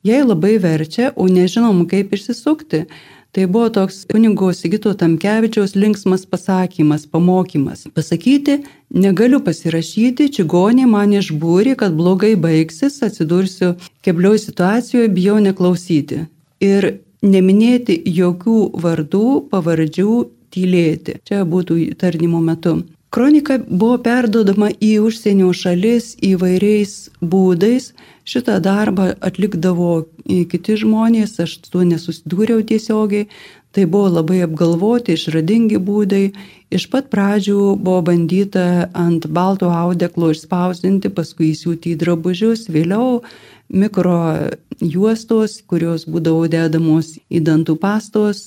Jei 0.08 0.24
labai 0.24 0.56
verčia, 0.60 1.12
o 1.20 1.28
nežinom 1.28 1.84
kaip 1.92 2.16
išsisukti, 2.16 2.86
Tai 3.34 3.48
buvo 3.48 3.70
toks 3.74 4.04
kunigo 4.12 4.52
Sigito 4.54 4.92
Tamkevičiaus 4.94 5.72
linksmas 5.76 6.26
pasakymas, 6.30 7.08
pamokymas. 7.10 7.88
Pasakyti, 7.96 8.60
negaliu 8.94 9.40
pasirašyti, 9.42 10.28
čigonė 10.36 10.86
man 10.92 11.16
išbūri, 11.18 11.74
kad 11.80 11.96
blogai 11.98 12.36
baigsis, 12.38 13.00
atsidursiu 13.02 13.72
keblioj 14.06 14.38
situacijoje, 14.44 15.10
bijau 15.18 15.40
neklausyti. 15.42 16.28
Ir 16.62 16.88
neminėti 17.26 17.98
jokių 18.20 18.60
vardų, 18.86 19.26
pavardžių, 19.50 20.14
tylėti. 20.54 21.18
Čia 21.26 21.42
būtų 21.50 21.80
tardymo 21.98 22.38
metu. 22.38 22.84
Kronika 23.14 23.60
buvo 23.70 24.00
perdodama 24.02 24.72
į 24.82 24.96
užsienio 25.06 25.52
šalis 25.54 26.16
įvairiais 26.26 26.94
būdais. 27.22 27.92
Šitą 28.26 28.56
darbą 28.64 29.12
atlikdavo 29.22 30.08
kiti 30.26 30.78
žmonės, 30.82 31.36
aš 31.44 31.60
tuo 31.68 31.84
nesusidūriau 31.86 32.64
tiesiogiai. 32.66 33.28
Tai 33.74 33.86
buvo 33.90 34.10
labai 34.16 34.40
apgalvoti, 34.46 35.14
išradingi 35.14 35.78
būdai. 35.82 36.24
Iš 36.74 36.88
pat 36.90 37.14
pradžių 37.14 37.76
buvo 37.78 38.02
bandyta 38.10 38.90
ant 38.98 39.30
balto 39.30 39.70
audeklo 39.70 40.32
išspausdinti, 40.34 41.14
paskui 41.14 41.52
įsiūti 41.54 41.94
į 41.94 42.00
drabužius, 42.02 42.66
vėliau 42.74 43.22
mikro 43.74 44.20
juostos, 44.80 45.58
kurios 45.68 46.06
būdavo 46.10 46.46
dedamos 46.52 47.14
į 47.34 47.42
dantų 47.48 47.76
pastos 47.82 48.42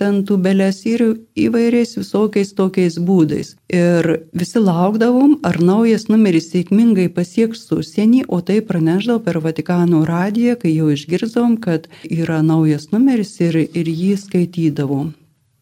ten 0.00 0.22
tubelės 0.28 0.82
ir 0.88 1.04
įvairiais 1.38 1.96
visokiais 1.98 2.54
tokiais 2.56 2.98
būdais. 2.98 3.54
Ir 3.70 4.10
visi 4.32 4.62
laukdavom, 4.62 5.38
ar 5.46 5.60
naujas 5.60 6.08
numeris 6.10 6.50
sėkmingai 6.54 7.08
pasieks 7.14 7.68
užsienį, 7.76 8.24
o 8.28 8.40
tai 8.40 8.60
praneždavo 8.64 9.22
per 9.26 9.40
Vatikano 9.44 10.02
radiją, 10.08 10.56
kai 10.60 10.74
jau 10.74 10.90
išgirdom, 10.94 11.56
kad 11.62 11.88
yra 12.08 12.40
naujas 12.42 12.90
numeris 12.94 13.36
ir, 13.44 13.62
ir 13.70 13.88
jį 13.88 14.16
skaitydavom. 14.24 15.14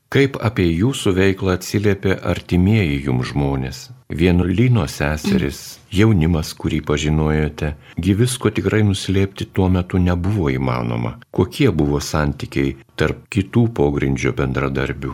Kaip 0.08 0.38
apie 0.40 0.64
jūsų 0.72 1.10
veiklą 1.18 1.58
atsiliepia 1.58 2.14
artimieji 2.30 3.02
jums 3.04 3.28
žmonės? 3.28 3.80
Vienuolyno 4.08 4.86
seseris, 4.88 5.58
jaunimas, 5.92 6.54
kurį 6.56 6.78
pažinojote, 6.88 7.74
gyvisko 8.00 8.48
tikrai 8.56 8.80
nuslėpti 8.88 9.50
tuo 9.52 9.66
metu 9.68 10.00
nebuvo 10.00 10.48
įmanoma. 10.48 11.18
Kokie 11.28 11.68
buvo 11.68 12.00
santykiai 12.00 12.78
tarp 12.96 13.26
kitų 13.28 13.66
pogrindžio 13.76 14.32
bendradarbių? 14.38 15.12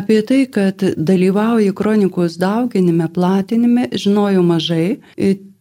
Apie 0.00 0.22
tai, 0.24 0.40
kad 0.48 0.86
dalyvauju 0.96 1.76
kronikos 1.76 2.40
dauginime, 2.40 3.10
platinime, 3.12 3.90
žinojau 3.92 4.40
mažai, 4.40 5.02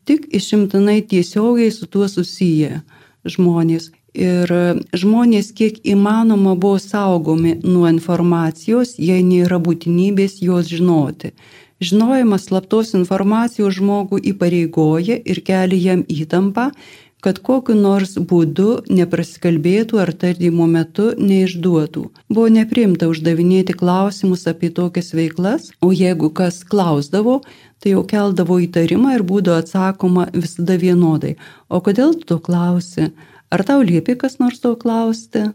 tik 0.08 0.32
išimtinai 0.32 1.02
tiesiogiai 1.04 1.76
su 1.76 1.92
tuo 1.92 2.08
susiję 2.08 2.80
žmonės. 3.28 3.92
Ir 4.18 4.50
žmonės 4.98 5.52
kiek 5.54 5.78
įmanoma 5.86 6.56
buvo 6.58 6.80
saugomi 6.82 7.60
nuo 7.64 7.86
informacijos, 7.92 8.96
jei 8.98 9.22
nėra 9.24 9.60
būtinybės 9.62 10.40
jos 10.42 10.72
žinoti. 10.72 11.34
Žinojimas 11.80 12.50
slaptos 12.50 12.96
informacijos 12.98 13.78
žmogų 13.78 14.20
įpareigoja 14.34 15.22
ir 15.24 15.44
kelia 15.48 15.78
jam 15.80 16.02
įtampą, 16.10 16.72
kad 17.24 17.40
kokiu 17.44 17.76
nors 17.76 18.16
būdu 18.18 18.84
neprasikalbėtų 18.90 20.00
ar 20.04 20.12
tardymo 20.16 20.68
metu 20.72 21.10
neišduotų. 21.20 22.04
Buvo 22.32 22.48
neprimta 22.52 23.10
uždavinėti 23.12 23.76
klausimus 23.80 24.48
apie 24.52 24.72
tokias 24.76 25.12
veiklas, 25.16 25.72
o 25.84 25.92
jeigu 25.96 26.32
kas 26.36 26.64
klausdavo, 26.64 27.42
tai 27.80 27.96
jau 27.96 28.06
keldavo 28.08 28.60
įtarimą 28.64 29.18
ir 29.18 29.26
būdavo 29.28 29.60
atsakoma 29.64 30.30
visada 30.36 30.80
vienodai. 30.80 31.36
O 31.68 31.84
kodėl 31.84 32.16
tu 32.24 32.40
klausi? 32.44 33.12
Ar 33.50 33.64
tau 33.66 33.82
liepi 33.82 34.14
kas 34.16 34.38
nors 34.38 34.62
to 34.62 34.76
klausti? 34.78 35.50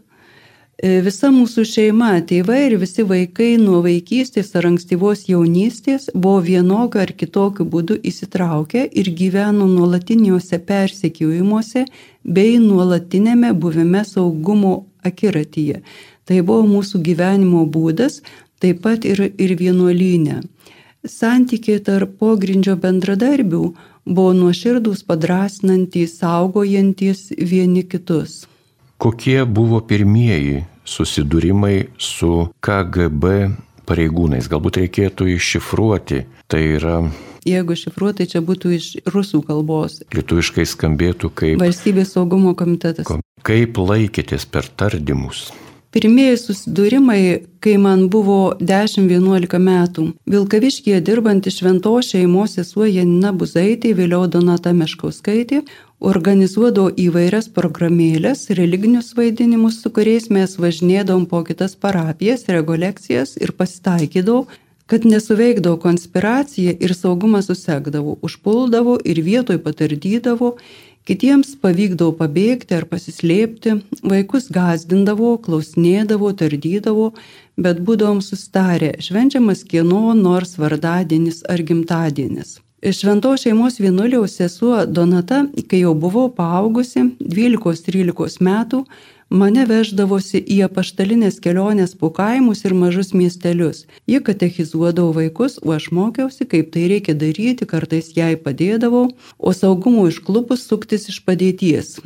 E, 0.75 0.97
visa 1.05 1.29
mūsų 1.31 1.63
šeima, 1.69 2.09
tėvai 2.27 2.65
ir 2.65 2.73
visi 2.81 3.05
vaikai 3.07 3.53
nuo 3.61 3.77
vaikystės 3.85 4.49
ar 4.59 4.67
ankstyvos 4.67 5.21
jaunystės 5.29 6.09
buvo 6.11 6.41
vienokiu 6.43 6.99
ar 7.05 7.13
kitokiu 7.15 7.63
būdu 7.71 7.95
įsitraukę 8.11 8.83
ir 8.91 9.11
gyveno 9.21 9.69
nuolatiniuose 9.71 10.59
persekiojimuose 10.67 11.85
bei 12.27 12.59
nuolatinėme 12.59 13.53
buvime 13.55 14.03
saugumo 14.03 14.75
akiratyje. 15.07 15.79
Tai 16.27 16.41
buvo 16.41 16.67
mūsų 16.67 16.99
gyvenimo 17.07 17.63
būdas, 17.71 18.19
taip 18.59 18.83
pat 18.83 19.07
ir, 19.07 19.29
ir 19.39 19.55
vienuolynė. 19.55 20.41
Santykiai 21.07 21.79
tarp 21.85 22.17
pogrindžio 22.19 22.75
bendradarbių 22.81 23.63
buvo 24.05 24.33
nuoširdus, 24.37 25.03
padrasinantys, 25.03 26.19
saugojantis 26.21 27.31
vieni 27.37 27.83
kitus. 27.89 28.45
Kokie 28.97 29.43
buvo 29.45 29.81
pirmieji 29.81 30.63
susidūrimai 30.87 31.89
su 31.97 32.47
KGB 32.63 33.33
pareigūnais? 33.89 34.47
Galbūt 34.49 34.79
reikėtų 34.85 35.29
iššifruoti. 35.35 36.25
Tai 36.47 36.61
yra 36.77 36.99
jeigu 37.45 37.77
šifruotai 37.77 38.27
čia 38.29 38.41
būtų 38.45 38.71
iš 38.77 38.87
rusų 39.13 39.41
kalbos. 39.45 39.99
Lietuviškai 40.15 40.65
skambėtų 40.69 41.31
kaip 41.37 41.61
Valstybės 41.61 42.15
saugumo 42.15 42.55
komitetas. 42.57 43.09
Kaip 43.45 43.77
laikėtės 43.77 44.47
per 44.49 44.69
tardymus? 44.77 45.49
Pirmieji 45.95 46.35
susidūrimai, 46.35 47.19
kai 47.63 47.77
man 47.79 48.09
buvo 48.11 48.57
10-11 48.59 49.61
metų, 49.63 50.03
Vilkaviškėje 50.27 50.97
dirbanti 51.07 51.53
šventos 51.55 52.09
šeimos 52.11 52.57
sesuo 52.57 52.83
Janina 52.83 53.31
Buzaitė, 53.31 53.93
vėliau 53.95 54.25
Donata 54.27 54.73
Meškauskaitė, 54.75 55.61
organizuodavo 56.03 56.89
įvairias 56.99 57.47
programėlės, 57.55 58.49
religinius 58.59 59.13
vaidinimus, 59.15 59.79
su 59.79 59.93
kuriais 59.95 60.27
mes 60.27 60.57
važinėdavom 60.59 61.29
po 61.31 61.45
kitas 61.47 61.79
parapijas, 61.79 62.43
rekolekcijas 62.51 63.37
ir 63.39 63.55
pasitaikydavo, 63.55 64.43
kad 64.91 65.05
nesuveikdavo 65.07 65.79
konspiracija 65.81 66.75
ir 66.75 66.93
saugumas 66.93 67.47
susekdavo, 67.47 68.17
užpuldavo 68.21 68.99
ir 69.05 69.23
vietoj 69.23 69.63
patardydavo 69.63 70.57
Kitiems 71.05 71.51
pavykdavo 71.61 72.15
pabėgti 72.17 72.73
ar 72.73 72.87
pasislėpti, 72.89 73.75
vaikus 74.09 74.47
gazdindavo, 74.49 75.35
klausinėdavo, 75.45 76.31
tardydavo, 76.39 77.11
bet 77.61 77.83
būdavom 77.85 78.23
sustarę, 78.25 78.95
švenčiamas 79.05 79.61
kieno 79.69 80.15
nors 80.17 80.55
vardadienis 80.57 81.43
ar 81.45 81.61
gimtadienis. 81.61 82.55
Švento 82.81 83.35
šeimos 83.37 83.77
vienuoliaus 83.81 84.33
sesuo 84.39 84.81
Donata, 84.89 85.43
kai 85.69 85.83
jau 85.83 85.93
buvau 85.93 86.25
paaugusi, 86.33 87.05
12-13 87.21 88.41
metų, 88.49 88.81
Mane 89.29 89.63
veždavosi 89.65 90.37
į 90.37 90.59
apaštalinės 90.67 91.39
kelionės 91.41 91.95
po 91.97 92.11
kaimus 92.13 92.61
ir 92.65 92.75
mažus 92.77 93.09
miestelius. 93.17 93.85
Ji 94.05 94.21
katechizuodavo 94.21 95.15
vaikus, 95.17 95.57
o 95.65 95.73
aš 95.73 95.89
mokiausi, 95.91 96.45
kaip 96.45 96.69
tai 96.75 96.85
reikia 96.91 97.17
daryti, 97.17 97.65
kartais 97.65 98.13
jai 98.13 98.35
padėdavau, 98.37 99.09
o 99.37 99.53
saugumo 99.53 100.05
išklupus 100.11 100.67
suktis 100.69 101.09
iš 101.09 101.23
padėties. 101.25 101.97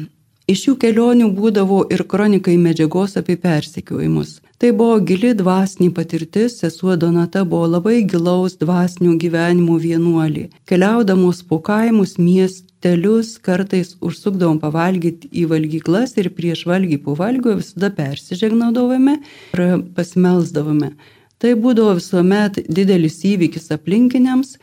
Iš 0.50 0.62
šių 0.66 0.74
kelionių 0.82 1.28
būdavo 1.38 1.84
ir 1.94 2.02
kronikai 2.10 2.56
medžiagos 2.58 3.12
apie 3.20 3.36
persekiojimus. 3.38 4.40
Tai 4.60 4.72
buvo 4.80 4.96
gili 5.10 5.36
dvasinė 5.38 5.92
patirtis, 5.94 6.56
sesuo 6.64 6.96
Donata 6.98 7.44
buvo 7.52 7.68
labai 7.76 8.00
gilaus 8.14 8.58
dvasinio 8.58 9.14
gyvenimo 9.22 9.78
vienuolį. 9.84 10.48
Keliaudamos 10.72 11.44
po 11.52 11.60
kaimus, 11.70 12.16
miestelius, 12.18 13.36
kartais 13.46 13.94
užsukdavom 14.02 14.58
pavalgyti 14.64 15.30
į 15.30 15.46
valgyklas 15.54 16.18
ir 16.18 16.32
prieš 16.34 16.66
valgy 16.72 16.98
po 17.06 17.14
valgio 17.22 17.54
visada 17.62 17.94
persižegnaudavome 18.02 19.20
ir 19.54 19.64
pasimelsdavome. 19.96 20.96
Tai 21.40 21.54
būdavo 21.56 21.96
visuomet 21.96 22.58
didelis 22.68 23.22
įvykis 23.24 23.70
aplinkiniams, 23.72 24.58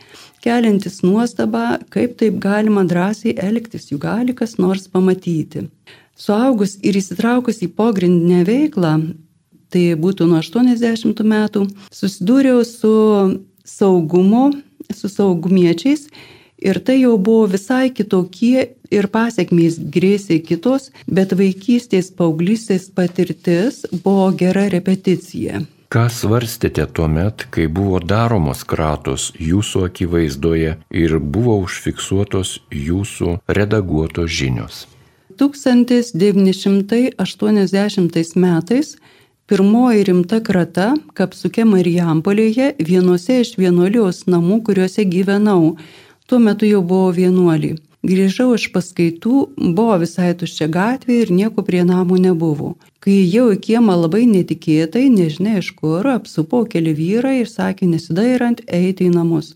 keliantis 0.44 1.00
nuostabą, 1.06 1.78
kaip 1.92 2.18
taip 2.20 2.36
galima 2.42 2.84
drąsiai 2.84 3.32
elgtis, 3.48 3.88
jų 3.90 3.98
gali 4.02 4.34
kas 4.36 4.58
nors 4.60 4.84
pamatyti. 4.92 5.66
Suaugus 6.16 6.76
ir 6.84 6.96
įsitraukus 7.00 7.62
į 7.64 7.70
pogrindinę 7.76 8.44
veiklą, 8.48 8.92
tai 9.72 9.84
būtų 10.00 10.28
nuo 10.30 10.40
80 10.44 11.22
metų, 11.32 11.66
susidūriau 11.92 12.62
su 12.64 12.92
saugumu, 13.66 14.46
su 14.94 15.10
saugumiečiais 15.12 16.06
ir 16.62 16.80
tai 16.84 17.00
jau 17.02 17.16
buvo 17.18 17.46
visai 17.52 17.90
kitokie 17.92 18.68
ir 18.92 19.08
pasiekmės 19.12 19.78
grėsė 19.92 20.38
kitos, 20.44 20.90
bet 21.08 21.32
vaikystės 21.36 22.12
paauglystės 22.16 22.88
patirtis 22.96 23.82
buvo 24.04 24.30
gera 24.38 24.68
repeticija. 24.72 25.64
Ką 25.86 26.08
svarstėte 26.10 26.82
tuo 26.90 27.06
met, 27.06 27.46
kai 27.54 27.70
buvo 27.70 28.02
daromos 28.02 28.66
kratos 28.66 29.30
jūsų 29.38 29.86
akivaizdoje 29.86 30.82
ir 30.90 31.22
buvo 31.22 31.62
užfiksuotos 31.62 32.58
jūsų 32.74 33.38
redaguotos 33.46 34.26
žinios? 34.34 34.90
1980 35.38 37.14
metais 38.42 38.98
pirmoji 39.46 40.02
rimta 40.10 40.42
krata 40.42 40.98
Kapsuke 41.14 41.62
Marijampolėje 41.70 42.74
vienose 42.82 43.38
iš 43.44 43.54
vienuolijos 43.60 44.26
namų, 44.26 44.66
kuriuose 44.66 45.06
gyvenau. 45.06 45.78
Tuo 46.26 46.42
metu 46.42 46.66
jau 46.66 46.82
buvo 46.82 47.14
vienuoliai. 47.14 47.78
Grįžau 48.04 48.52
iš 48.54 48.68
paskaitų, 48.74 49.38
buvo 49.56 49.96
visai 50.02 50.34
tuščia 50.36 50.68
gatvė 50.68 51.22
ir 51.22 51.32
nieko 51.32 51.64
prie 51.64 51.80
namų 51.86 52.18
nebuvo. 52.26 52.74
Kai 53.00 53.16
jau 53.24 53.48
į 53.54 53.60
kiemą 53.64 53.96
labai 54.02 54.26
netikėtai, 54.28 55.06
nežinia 55.10 55.62
iš 55.62 55.72
kur, 55.78 56.06
apsupo 56.10 56.64
keli 56.68 56.92
vyrai 56.94 57.40
ir 57.40 57.48
sakė 57.50 57.88
nesidairant 57.88 58.60
eiti 58.66 59.08
į 59.08 59.14
namus. 59.14 59.54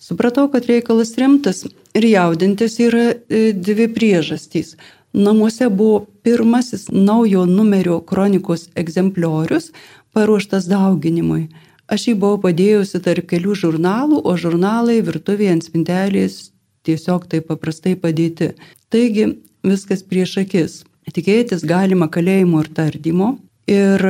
Supratau, 0.00 0.46
kad 0.52 0.68
reikalas 0.70 1.12
rimtas 1.18 1.66
ir 1.92 2.06
jaudintis 2.06 2.78
yra 2.80 3.10
e, 3.28 3.50
dvi 3.52 3.88
priežastys. 3.92 4.76
Namuose 5.12 5.68
buvo 5.68 6.06
pirmasis 6.22 6.86
naujo 6.92 7.42
numerio 7.44 7.98
kronikos 8.00 8.68
egzempliorius 8.78 9.72
paruoštas 10.14 10.70
dauginimui. 10.70 11.48
Aš 11.90 12.06
jį 12.06 12.14
buvau 12.22 12.38
padėjusi 12.44 13.02
tarp 13.02 13.26
kelių 13.32 13.56
žurnalų, 13.64 14.22
o 14.22 14.36
žurnalai 14.38 15.00
virtuvėje 15.02 15.56
ant 15.56 15.66
spintelės 15.66 16.49
tiesiog 16.86 17.26
taip 17.30 17.50
paprastai 17.50 17.96
padėti. 17.98 18.52
Taigi 18.92 19.26
viskas 19.66 20.02
prieš 20.06 20.38
akis. 20.44 20.80
Tikėtis 21.10 21.64
galima 21.66 22.08
kalėjimo 22.12 22.62
ir 22.62 22.70
tardymo. 22.76 23.30
Ir 23.70 24.04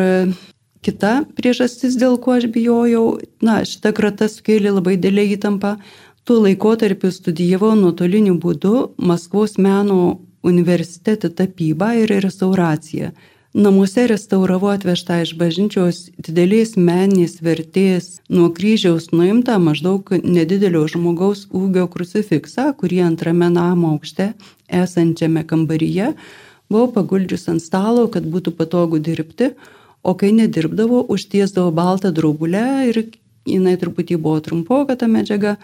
kita 0.85 1.13
priežastis, 1.37 1.97
dėl 2.01 2.19
ko 2.21 2.37
aš 2.39 2.49
bijojau, 2.53 3.21
na, 3.45 3.61
šita 3.69 3.93
krata 3.97 4.29
sukėlė 4.29 4.75
labai 4.77 4.97
dėlį 5.01 5.27
įtampą. 5.37 5.77
Tuo 6.25 6.43
laikotarpiu 6.45 7.11
studijavau 7.13 7.73
nuotoliniu 7.79 8.37
būdu 8.41 8.93
Maskvos 9.01 9.57
meno 9.59 10.21
universitete 10.47 11.31
tapybą 11.37 11.95
ir 12.03 12.13
restauraciją. 12.25 13.13
Namuose 13.51 14.05
restauravau 14.07 14.71
atvežtą 14.71 15.17
iš 15.25 15.33
bažnyčios 15.35 16.05
didelės 16.23 16.77
meninės 16.79 17.41
vertės 17.43 18.21
nuo 18.31 18.53
kryžiaus 18.55 19.09
nuimtą 19.11 19.57
maždaug 19.59 20.13
nedidelio 20.23 20.85
žmogaus 20.87 21.49
ūgio 21.51 21.89
krucifiksą, 21.91 22.69
kurį 22.79 23.01
antrame 23.09 23.49
namo 23.51 23.91
aukšte 23.97 24.29
esančiame 24.71 25.43
kambaryje 25.43 26.13
buvau 26.71 26.93
paguldžius 26.95 27.49
ant 27.51 27.63
stalo, 27.65 28.07
kad 28.07 28.23
būtų 28.23 28.55
patogu 28.55 29.03
dirbti, 29.03 29.51
o 30.07 30.15
kai 30.15 30.31
nedirbdavau, 30.31 31.03
užtiesdavau 31.11 31.75
baltą 31.75 32.15
draugulę 32.15 32.65
ir 32.87 33.03
jinai 33.51 33.75
truputį 33.83 34.21
buvo 34.23 34.39
trumpoka 34.47 34.95
ta 34.95 35.11
medžiaga 35.11 35.57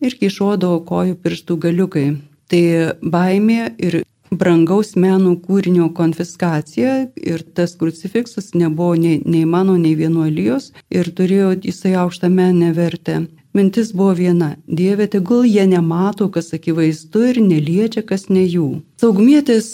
ir 0.00 0.16
kišodavo 0.16 0.80
kojų 0.88 1.20
pirštų 1.20 1.60
galiukai. 1.68 2.08
Tai 2.48 2.64
baimė 3.02 3.74
ir 3.76 4.00
brangaus 4.40 4.94
meno 4.96 5.34
kūrinio 5.46 5.88
konfiskacija 5.96 6.96
ir 7.16 7.42
tas 7.56 7.76
krucifiksas 7.80 8.52
nebuvo 8.54 8.94
nei, 9.00 9.22
nei 9.24 9.44
mano, 9.44 9.76
nei 9.80 9.96
vienuolijos 9.98 10.72
ir 10.90 11.10
turėjo 11.16 11.56
jisai 11.64 11.96
aukštą 12.04 12.30
meninę 12.32 12.72
vertę. 12.76 13.24
Mintis 13.56 13.92
buvo 13.96 14.12
viena- 14.12 14.50
Dieve, 14.78 15.06
tegul 15.06 15.46
jie 15.48 15.64
nemato, 15.66 16.28
kas 16.28 16.52
akivaizdu 16.52 17.22
ir 17.30 17.36
neliečia, 17.40 18.02
kas 18.04 18.28
ne 18.28 18.44
jų. 18.44 18.82
Saugumėtis 19.00 19.68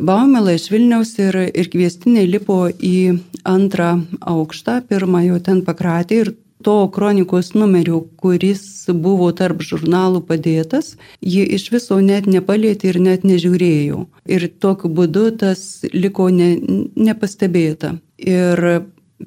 Baumela 0.00 0.54
iš 0.56 0.70
Vilniaus 0.72 1.18
ir, 1.18 1.36
ir 1.52 1.68
kviestinė 1.68 2.24
lipo 2.30 2.70
į 2.72 3.20
antrą 3.44 3.90
aukštą, 4.20 4.80
pirmą 4.88 5.20
jau 5.26 5.38
ten 5.38 5.60
pakratė 5.68 6.20
ir 6.22 6.32
to 6.62 6.90
kronikos 6.90 7.54
numerio, 7.54 8.00
kuris 8.16 8.62
buvo 8.88 9.28
tarp 9.36 9.60
žurnalų 9.62 10.22
padėtas, 10.26 10.94
ji 11.20 11.44
iš 11.56 11.68
viso 11.74 12.00
net 12.00 12.26
nepalėtė 12.30 12.92
ir 12.92 13.00
net 13.02 13.26
nežiūrėjo. 13.28 14.06
Ir 14.26 14.48
tokiu 14.62 14.90
būdu 14.92 15.28
tas 15.42 15.84
liko 15.92 16.30
ne, 16.32 16.54
nepastebėta. 16.96 17.96
Ir 18.16 18.64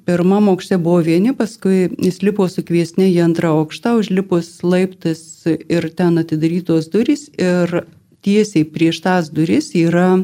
pirmam 0.05 0.49
aukšte 0.51 0.77
buvo 0.81 1.03
vieni, 1.05 1.33
paskui 1.37 1.89
jis 1.97 2.21
lipo 2.25 2.47
su 2.49 2.63
kviesne 2.65 3.09
į 3.11 3.21
antrą 3.25 3.53
aukštą, 3.61 3.95
užlipus 4.01 4.51
laiptas 4.65 5.21
ir 5.45 5.89
ten 5.97 6.17
atidarytos 6.21 6.89
durys 6.93 7.29
ir 7.37 7.83
tiesiai 8.25 8.65
prieš 8.67 9.01
tas 9.05 9.29
duris 9.33 9.71
yra 9.77 10.19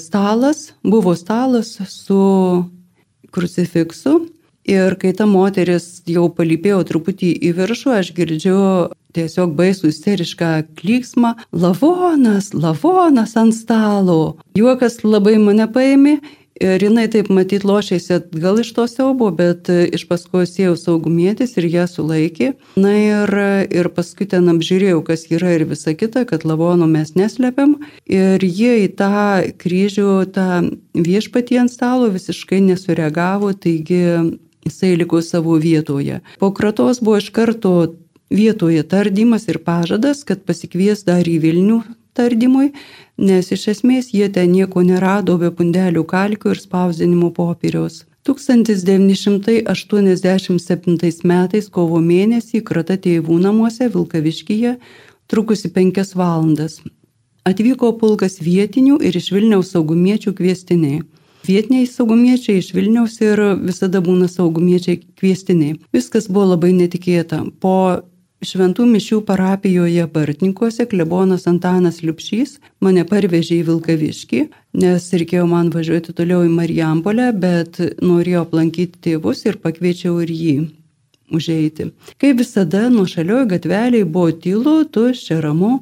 stalas, 0.00 0.72
buvo 0.82 1.14
stalas 1.16 1.78
su 1.88 2.18
krucifiksu 3.30 4.18
Ir 4.68 4.98
kai 5.00 5.14
ta 5.16 5.24
moteris 5.24 6.02
jau 6.04 6.26
palypėjo 6.28 6.82
truputį 6.90 7.30
į 7.48 7.54
viršų, 7.56 7.92
aš 8.02 8.10
girdžiu 8.16 8.56
tiesiog 9.16 9.54
baisų 9.56 9.88
isterišką 9.88 10.50
klyksmą- 10.76 11.30
lavonas, 11.64 12.52
lavonas 12.52 13.32
ant 13.40 13.56
stalo. 13.56 14.36
Juokas 14.54 15.00
labai 15.04 15.38
mane 15.40 15.66
paėmė 15.72 16.18
ir 16.60 16.82
jinai 16.82 17.06
taip 17.08 17.30
matyt 17.30 17.64
lošėsi 17.64 18.16
atgal 18.18 18.58
iš 18.60 18.72
to 18.76 18.84
siaubo, 18.90 19.30
bet 19.34 19.70
iš 19.70 20.04
paskos 20.10 20.56
ėjau 20.58 20.74
saugumėtis 20.76 21.56
ir 21.56 21.64
ją 21.70 21.86
sulaikė. 21.88 22.52
Na 22.76 22.92
ir, 22.92 23.32
ir 23.72 23.88
paskui 23.88 24.26
ten 24.28 24.50
apžiūrėjau, 24.52 25.04
kas 25.06 25.30
yra 25.30 25.54
ir 25.56 25.64
visa 25.64 25.94
kita, 25.94 26.26
kad 26.26 26.44
lavono 26.44 26.86
mes 26.86 27.14
neslepiam. 27.14 27.78
Ir 28.04 28.38
jie 28.42 28.84
į 28.84 28.88
tą 28.98 29.54
kryžių, 29.56 30.10
tą 30.34 30.76
viešpatį 30.92 31.62
ant 31.62 31.72
stalo 31.72 32.10
visiškai 32.10 32.60
nesureagavo, 32.68 33.54
taigi 33.54 34.38
jisai 34.66 34.96
liko 34.96 35.22
savo 35.22 35.56
vietoje. 35.56 36.20
Po 36.38 36.52
kratos 36.54 37.00
buvo 37.00 37.18
iš 37.18 37.30
karto 37.30 37.94
vietoje 38.30 38.82
tardymas 38.82 39.48
ir 39.48 39.58
pažadas, 39.64 40.24
kad 40.24 40.44
pasikvies 40.44 41.04
dar 41.04 41.28
į 41.28 41.38
Vilnių 41.44 41.82
tardymui, 42.18 42.72
nes 43.18 43.52
iš 43.54 43.68
esmės 43.74 44.14
jie 44.14 44.28
ten 44.32 44.52
nieko 44.52 44.82
nerado 44.82 45.38
be 45.38 45.50
pundelių 45.54 46.04
kalkių 46.04 46.50
ir 46.54 46.60
spausdinimo 46.60 47.30
popieriaus. 47.34 48.04
1987 48.28 51.24
metais 51.24 51.68
kovo 51.72 51.98
mėnesį 52.04 52.60
krata 52.70 52.96
tėvų 53.04 53.36
namuose 53.40 53.88
Vilkaviškyje 53.94 54.72
trukusi 55.30 55.68
penkias 55.72 56.10
valandas. 56.18 56.74
Atvyko 57.48 57.88
pulkas 58.00 58.34
vietinių 58.44 58.96
ir 59.08 59.12
iš 59.16 59.26
Vilniaus 59.32 59.68
saugumiečių 59.72 60.30
kviestiniai 60.36 60.98
vietiniai 61.48 61.88
saugumiečiai 61.88 62.60
iš 62.60 62.70
Vilniaus 62.76 63.18
ir 63.24 63.42
visada 63.64 64.02
būna 64.04 64.28
saugumiečiai 64.30 65.00
kviestiniai. 65.18 65.78
Viskas 65.96 66.28
buvo 66.28 66.52
labai 66.52 66.74
netikėta. 66.76 67.42
Po 67.62 67.74
Šventų 68.38 68.84
mišių 68.86 69.16
parapijoje 69.26 70.04
Bartninkuose 70.14 70.84
klebonas 70.86 71.48
Antanas 71.50 72.04
Liupšys 72.04 72.60
mane 72.86 73.02
parvežė 73.02 73.56
į 73.56 73.64
Vilkaviškį, 73.66 74.42
nes 74.78 75.06
reikėjo 75.10 75.48
man 75.50 75.72
važiuoti 75.74 76.14
toliau 76.14 76.44
į 76.46 76.52
Marijampolę, 76.54 77.32
bet 77.34 77.80
norėjau 77.98 78.44
aplankyti 78.44 79.02
tėvus 79.08 79.42
ir 79.50 79.58
pakviečiau 79.64 80.20
ir 80.22 80.30
jį 80.30 80.54
užeiti. 81.34 81.88
Kaip 82.22 82.38
visada, 82.38 82.84
nuo 82.94 83.08
šaliojo 83.10 83.48
gatveliai 83.56 84.06
buvo 84.06 84.30
tylu, 84.30 84.76
tuščia 84.86 85.40
ramu, 85.42 85.80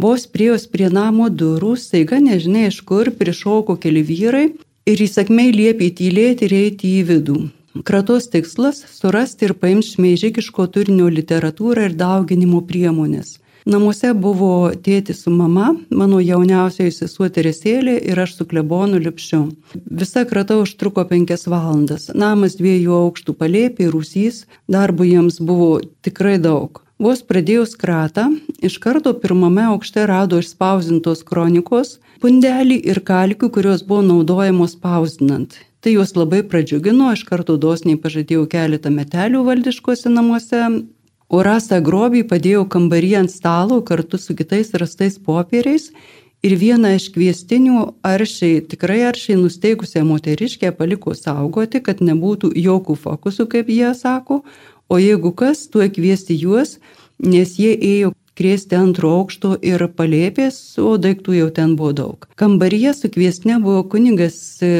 vos 0.00 0.24
priejos 0.24 0.64
prie 0.72 0.88
namo 0.88 1.28
durų, 1.28 1.74
staiga 1.76 2.16
nežinia 2.16 2.70
iš 2.72 2.80
kur 2.88 3.12
prišoko 3.12 3.76
keli 3.76 4.00
vyrai 4.08 4.46
ir 4.92 5.02
įsakmei 5.06 5.52
liepė 5.54 5.90
tylėti 5.98 6.48
ir 6.48 6.54
eiti 6.56 6.94
į 7.00 7.02
vidų. 7.10 7.38
Kratos 7.86 8.26
tikslas- 8.32 8.82
surasti 9.00 9.46
ir 9.46 9.54
paimti 9.54 9.94
šmeižikiško 9.94 10.66
turinio 10.74 11.06
literatūrą 11.18 11.86
ir 11.90 11.94
dauginimo 11.94 12.60
priemonės. 12.66 13.38
Namuose 13.66 14.14
buvo 14.14 14.72
tėtis 14.72 15.22
su 15.24 15.30
mama, 15.30 15.76
mano 15.90 16.18
jauniausioji 16.18 16.94
sesuo 16.96 17.28
Teresėlė 17.28 17.98
ir 18.10 18.18
aš 18.18 18.34
su 18.38 18.46
klebonu 18.48 18.98
Lipšiu. 18.98 19.40
Visa 20.02 20.24
krata 20.24 20.56
užtruko 20.56 21.04
penkias 21.04 21.44
valandas. 21.46 22.08
Namas 22.14 22.56
dviejų 22.56 22.96
aukštų 23.04 23.36
palėpė, 23.36 23.90
rūsys, 23.92 24.46
darbo 24.66 25.04
jiems 25.04 25.38
buvo 25.44 25.80
tikrai 26.02 26.38
daug. 26.38 26.82
Vos 27.00 27.22
pradėjus 27.24 27.78
kratą, 27.80 28.26
iš 28.60 28.74
karto 28.84 29.14
pirmame 29.16 29.62
aukšte 29.70 30.02
rado 30.04 30.36
išspausintos 30.42 31.22
kronikos, 31.24 31.94
pundelį 32.20 32.76
ir 32.92 33.00
kalkių, 33.08 33.48
kurios 33.54 33.80
buvo 33.88 34.02
naudojamos 34.04 34.74
spausdinant. 34.76 35.56
Tai 35.80 35.94
juos 35.94 36.12
labai 36.12 36.42
pradžiugino, 36.44 37.08
iš 37.16 37.22
karto 37.24 37.56
dosniai 37.56 37.96
pažadėjau 38.02 38.44
keletą 38.52 38.92
metelių 38.92 39.40
valdiškose 39.46 40.12
namuose, 40.12 40.60
o 41.32 41.40
rastą 41.46 41.78
grobį 41.86 42.26
padėjau 42.28 42.66
kambarį 42.74 43.14
ant 43.22 43.32
stalo 43.32 43.80
kartu 43.80 44.20
su 44.20 44.36
kitais 44.36 44.74
rastais 44.76 45.16
popieriais 45.16 45.88
ir 46.44 46.56
vieną 46.60 46.98
iš 46.98 47.06
kviestinių 47.14 47.86
aršiai, 48.04 48.60
tikrai 48.74 49.06
aršiai 49.08 49.38
nusteikusią 49.40 50.04
moteriškę 50.04 50.74
paliko 50.76 51.16
saugoti, 51.16 51.80
kad 51.80 52.04
nebūtų 52.04 52.52
jokių 52.60 52.98
fokusų, 53.06 53.48
kaip 53.56 53.72
jie 53.72 53.94
sako, 53.96 54.42
o 54.90 54.98
jeigu 54.98 55.32
kas, 55.32 55.68
tuo 55.70 55.86
kviesti 55.86 56.36
juos, 56.36 56.78
nes 57.22 57.54
jie 57.60 57.72
ėjo 57.76 58.12
krėsti 58.40 58.76
antro 58.78 59.12
aukšto 59.20 59.54
ir 59.66 59.84
palėpės, 59.96 60.58
o 60.80 60.96
daiktų 61.00 61.36
jau 61.36 61.48
ten 61.54 61.76
buvo 61.78 61.92
daug. 61.96 62.28
Kambaryje 62.40 62.94
su 62.96 63.10
kviesne 63.12 63.60
buvo 63.62 63.84
kunigas 63.92 64.36
e, 64.64 64.70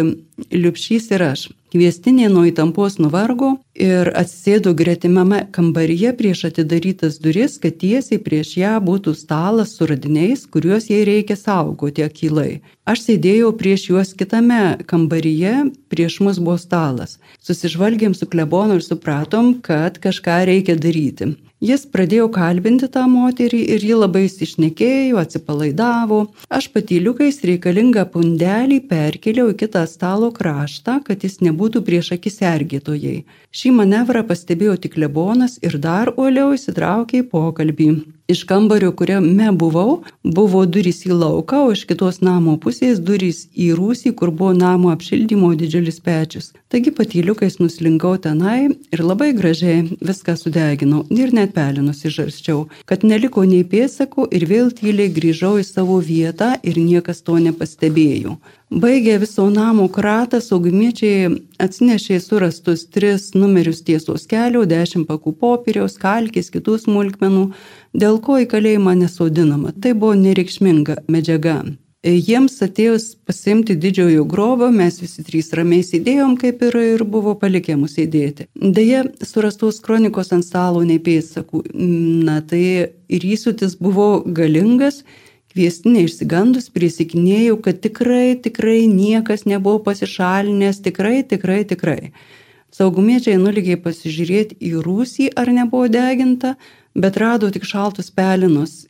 Liupšys 0.51 1.11
ir 1.13 1.27
aš. 1.27 1.49
Kviestinė 1.71 2.27
nuo 2.27 2.41
įtampos 2.49 2.97
nuvargo 2.99 3.53
ir 3.79 4.09
atsisėdo 4.19 4.73
gretimame 4.75 5.45
kambaryje 5.55 6.11
prieš 6.19 6.41
atidarytas 6.49 7.21
duris, 7.23 7.61
kad 7.63 7.77
tiesiai 7.79 8.19
prieš 8.25 8.57
ją 8.59 8.73
būtų 8.83 9.15
stalas 9.15 9.77
su 9.79 9.87
radiniais, 9.87 10.43
kuriuos 10.51 10.89
jai 10.91 11.05
reikia 11.07 11.37
saugoti 11.39 12.03
akilai. 12.03 12.59
Aš 12.91 13.05
sėdėjau 13.07 13.53
prieš 13.61 13.85
juos 13.93 14.11
kitame 14.19 14.81
kambaryje, 14.91 15.69
prieš 15.95 16.19
mus 16.27 16.43
buvo 16.43 16.59
stalas. 16.59 17.21
Susižvalgėm 17.39 18.19
su 18.19 18.27
klebonu 18.27 18.81
ir 18.81 18.83
supratom, 18.83 19.55
kad 19.63 20.03
kažką 20.03 20.41
reikia 20.51 20.75
daryti. 20.75 21.37
Jis 21.61 21.83
pradėjo 21.93 22.31
kalbinti 22.33 22.87
tą 22.89 23.03
moterį 23.13 23.59
ir 23.75 23.83
ji 23.85 23.97
labai 24.03 24.23
išnekėjo, 24.25 25.19
atsipalaidavo. 25.21 26.21
Aš 26.57 26.71
patyliukais 26.73 27.43
reikalingą 27.45 28.07
pundelį 28.15 28.79
perkeliau 28.89 29.51
į 29.53 29.59
kitą 29.61 29.83
stalo 29.91 30.31
kraštą, 30.39 30.95
kad 31.05 31.27
jis 31.27 31.37
nebūtų 31.45 31.83
prieš 31.85 32.15
akis 32.17 32.41
sergėtojai. 32.41 33.19
Šį 33.53 33.75
manevrą 33.77 34.25
pastebėjo 34.31 34.79
tik 34.87 34.97
lebonas 35.05 35.59
ir 35.61 35.77
dar 35.85 36.15
uoliau 36.17 36.55
įsitraukė 36.57 37.21
į 37.21 37.29
pokalbį. 37.35 37.91
Iš 38.31 38.45
kambario, 38.45 38.93
kuriame 38.93 39.49
buvau, 39.59 39.97
buvo 40.23 40.61
durys 40.75 41.01
į 41.09 41.17
lauką, 41.19 41.65
o 41.67 41.73
iš 41.75 41.81
kitos 41.91 42.21
namo 42.23 42.53
pusės 42.63 43.01
durys 43.03 43.41
į 43.59 43.73
rūsį, 43.79 44.13
kur 44.21 44.31
buvo 44.31 44.53
namo 44.55 44.93
apšildymo 44.95 45.51
didžiulis 45.59 45.99
pečius. 46.05 46.53
Taigi 46.71 46.93
patyliukais 46.95 47.59
nuslinkau 47.59 48.13
tenai 48.23 48.69
ir 48.95 49.03
labai 49.03 49.33
gražiai 49.41 49.81
viską 49.99 50.37
sudeginau 50.39 51.03
ir 51.11 51.35
net 51.35 51.57
pelinus 51.59 52.05
įžarščiau, 52.07 52.69
kad 52.87 53.03
neliko 53.03 53.43
nei 53.43 53.67
pėsakų 53.75 54.29
ir 54.31 54.47
vėl 54.53 54.71
tyliai 54.79 55.11
grįžau 55.19 55.57
į 55.59 55.67
savo 55.67 55.99
vietą 55.99 56.53
ir 56.63 56.79
niekas 56.79 57.27
to 57.27 57.43
nepastebėjo. 57.49 58.39
Baigė 58.71 59.17
viso 59.19 59.49
namo 59.51 59.89
kratą, 59.91 60.39
saugumiečiai 60.39 61.27
atsinešė 61.59 62.21
surastus 62.23 62.85
tris 62.95 63.33
numerius 63.35 63.81
tiesos 63.83 64.29
kelio, 64.31 64.63
dešimt 64.63 65.09
pakų 65.09 65.33
popieriaus, 65.41 65.97
kalkės, 65.99 66.53
kitų 66.55 66.77
smulkmenų, 66.85 67.49
dėl 67.99 68.21
ko 68.23 68.39
į 68.39 68.47
kalėjimą 68.53 68.95
nesodinama. 69.01 69.73
Tai 69.75 69.97
buvo 69.99 70.15
nereikšminga 70.21 71.01
medžiaga. 71.11 71.65
Jiems 72.07 72.55
atėjus 72.63 73.09
pasimti 73.27 73.75
didžiojo 73.77 74.23
grobo, 74.25 74.71
mes 74.73 75.01
visi 75.03 75.25
trys 75.27 75.51
ramiai 75.53 75.83
sėdėjom, 75.85 76.37
kaip 76.39 76.63
ir, 76.65 76.77
ir 76.95 77.03
buvo 77.03 77.35
palikę 77.43 77.75
mus 77.77 77.97
sėdėti. 77.99 78.47
Deja, 78.55 79.03
surastos 79.27 79.83
kronikos 79.83 80.31
ant 80.33 80.47
stalo 80.47 80.85
nei 80.87 81.03
pėdsakų. 81.03 81.65
Na 81.75 82.39
tai 82.41 82.63
ir 83.11 83.27
įsutis 83.35 83.75
buvo 83.83 84.23
galingas 84.25 85.03
Kviestinė 85.51 86.05
išsigandus 86.07 86.69
prisikinėjau, 86.71 87.57
kad 87.65 87.81
tikrai, 87.83 88.37
tikrai 88.39 88.85
niekas 88.87 89.49
nebuvo 89.51 89.81
pasišalinęs, 89.89 90.79
tikrai, 90.85 91.25
tikrai, 91.27 91.65
tikrai. 91.67 92.13
Saugumiečiai 92.71 93.35
nulygiai 93.35 93.81
pasižiūrėti 93.83 94.61
į 94.63 94.77
rūsį, 94.85 95.33
ar 95.35 95.51
nebuvo 95.51 95.89
deginta, 95.91 96.55
bet 96.95 97.19
rado 97.19 97.51
tik 97.51 97.67
šaltus 97.67 98.13
pelinus. 98.15 98.87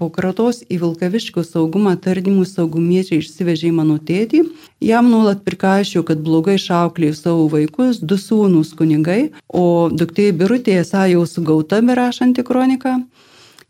Po 0.00 0.08
kratos 0.14 0.62
į 0.72 0.80
Vilkaviškio 0.80 1.44
saugumą 1.44 1.92
tardymų 2.00 2.46
saugumiečiai 2.48 3.20
išsivežė 3.20 3.74
mano 3.76 3.98
tėtį. 4.00 4.46
Jam 4.80 5.12
nuolat 5.12 5.44
prikaišiau, 5.44 6.06
kad 6.08 6.24
blogai 6.24 6.56
šauklėjau 6.56 7.20
savo 7.20 7.48
vaikus, 7.52 8.00
du 8.00 8.16
sūnus 8.16 8.72
kunigai, 8.80 9.34
o 9.48 9.90
duktė 9.92 10.30
Birutė 10.32 10.80
esą 10.80 11.04
jau 11.12 11.28
sugauta 11.28 11.84
berašanti 11.84 12.48
kroniką. 12.48 13.02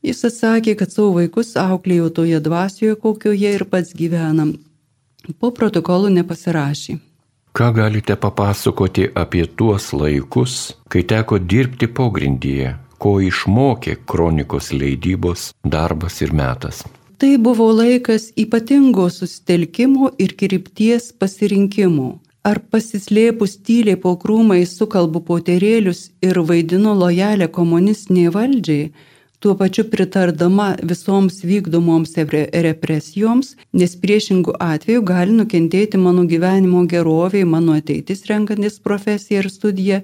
Jis 0.02 0.24
atsakė, 0.28 0.76
kad 0.78 0.94
savo 0.94 1.16
vaikus 1.16 1.56
auklėjo 1.58 2.08
toje 2.20 2.38
dvasioje, 2.42 2.94
kokioje 3.02 3.54
ir 3.56 3.64
pats 3.70 3.94
gyvena. 3.98 4.46
Po 5.42 5.50
protokolų 5.54 6.12
nepasirašė. 6.20 6.98
Ką 7.58 7.72
galite 7.74 8.14
papasakoti 8.14 9.08
apie 9.18 9.42
tuos 9.58 9.90
laikus, 9.92 10.76
kai 10.92 11.02
teko 11.02 11.40
dirbti 11.42 11.88
pogrindyje, 11.90 12.76
ko 13.02 13.18
išmokė 13.24 13.96
kronikos 14.06 14.70
leidybos 14.70 15.50
darbas 15.64 16.20
ir 16.22 16.30
metas? 16.30 16.84
Tai 17.18 17.32
buvo 17.42 17.66
laikas 17.74 18.28
ypatingo 18.38 19.08
susitelkimo 19.10 20.12
ir 20.22 20.36
krypties 20.38 21.10
pasirinkimo. 21.18 22.20
Ar 22.46 22.60
pasislėpus 22.70 23.56
tyliai 23.66 23.98
po 23.98 24.14
krūmais 24.22 24.76
sukalbu 24.78 25.24
poterėlius 25.26 26.04
ir 26.22 26.38
vaidinu 26.38 26.94
lojalę 26.94 27.48
komunistinė 27.50 28.28
valdžiai, 28.36 28.92
tuo 29.38 29.54
pačiu 29.54 29.84
pritardama 29.90 30.76
visoms 30.82 31.42
vykdomoms 31.44 32.16
represijoms, 32.66 33.54
nes 33.72 33.94
priešingų 34.02 34.56
atveju 34.60 35.04
gali 35.06 35.36
nukentėti 35.38 36.00
mano 36.00 36.24
gyvenimo 36.26 36.82
geroviai, 36.90 37.44
mano 37.44 37.76
ateitis 37.78 38.26
renkantis 38.30 38.80
profesiją 38.82 39.44
ir 39.44 39.50
studiją, 39.50 40.00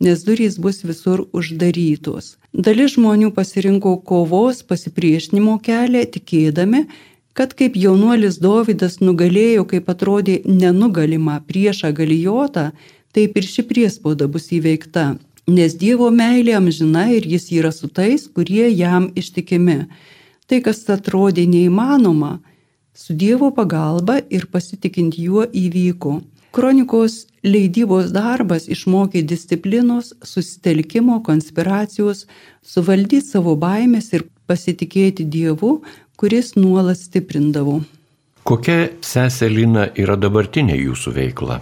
nes 0.00 0.24
durys 0.24 0.56
bus 0.58 0.80
visur 0.84 1.26
uždarytos. 1.36 2.36
Dalis 2.52 2.96
žmonių 2.96 3.32
pasirinko 3.36 3.98
kovos 4.08 4.62
pasipriešinimo 4.64 5.58
kelią, 5.60 6.06
tikėdami, 6.14 6.86
kad 7.36 7.52
kaip 7.58 7.76
jaunuolis 7.76 8.40
Dovydas 8.42 8.98
nugalėjo, 9.04 9.66
kaip 9.68 9.90
atrodė 9.92 10.40
nenugalima 10.46 11.42
priešą 11.46 11.92
galijotą, 11.92 12.70
taip 13.12 13.36
ir 13.36 13.46
ši 13.46 13.66
priespauda 13.68 14.26
bus 14.32 14.48
įveikta 14.54 15.18
nes 15.48 15.74
Dievo 15.80 16.10
meilė 16.12 16.54
amžina 16.58 17.08
ir 17.16 17.26
jis 17.26 17.48
yra 17.56 17.72
su 17.72 17.88
tais, 17.88 18.28
kurie 18.28 18.68
jam 18.68 19.08
ištikimi. 19.16 19.80
Tai, 20.48 20.60
kas 20.64 20.84
atrodė 20.92 21.46
neįmanoma, 21.48 22.38
su 22.94 23.16
Dievo 23.16 23.50
pagalba 23.56 24.20
ir 24.30 24.48
pasitikint 24.52 25.18
juo 25.18 25.46
įvyko. 25.46 26.18
Kronikos 26.52 27.26
leidybos 27.44 28.10
darbas 28.12 28.68
išmokė 28.72 29.22
disciplinos, 29.22 30.14
susitelkimo, 30.24 31.20
konspiracijos, 31.24 32.24
suvaldyti 32.64 33.20
savo 33.24 33.54
baimės 33.56 34.12
ir 34.16 34.26
pasitikėti 34.48 35.28
Dievu, 35.28 35.78
kuris 36.16 36.54
nuolat 36.56 36.98
stiprindavo. 37.00 37.80
Kokia 38.48 38.88
seselina 39.04 39.90
yra 40.00 40.16
dabartinė 40.16 40.80
jūsų 40.80 41.12
veikla? 41.20 41.60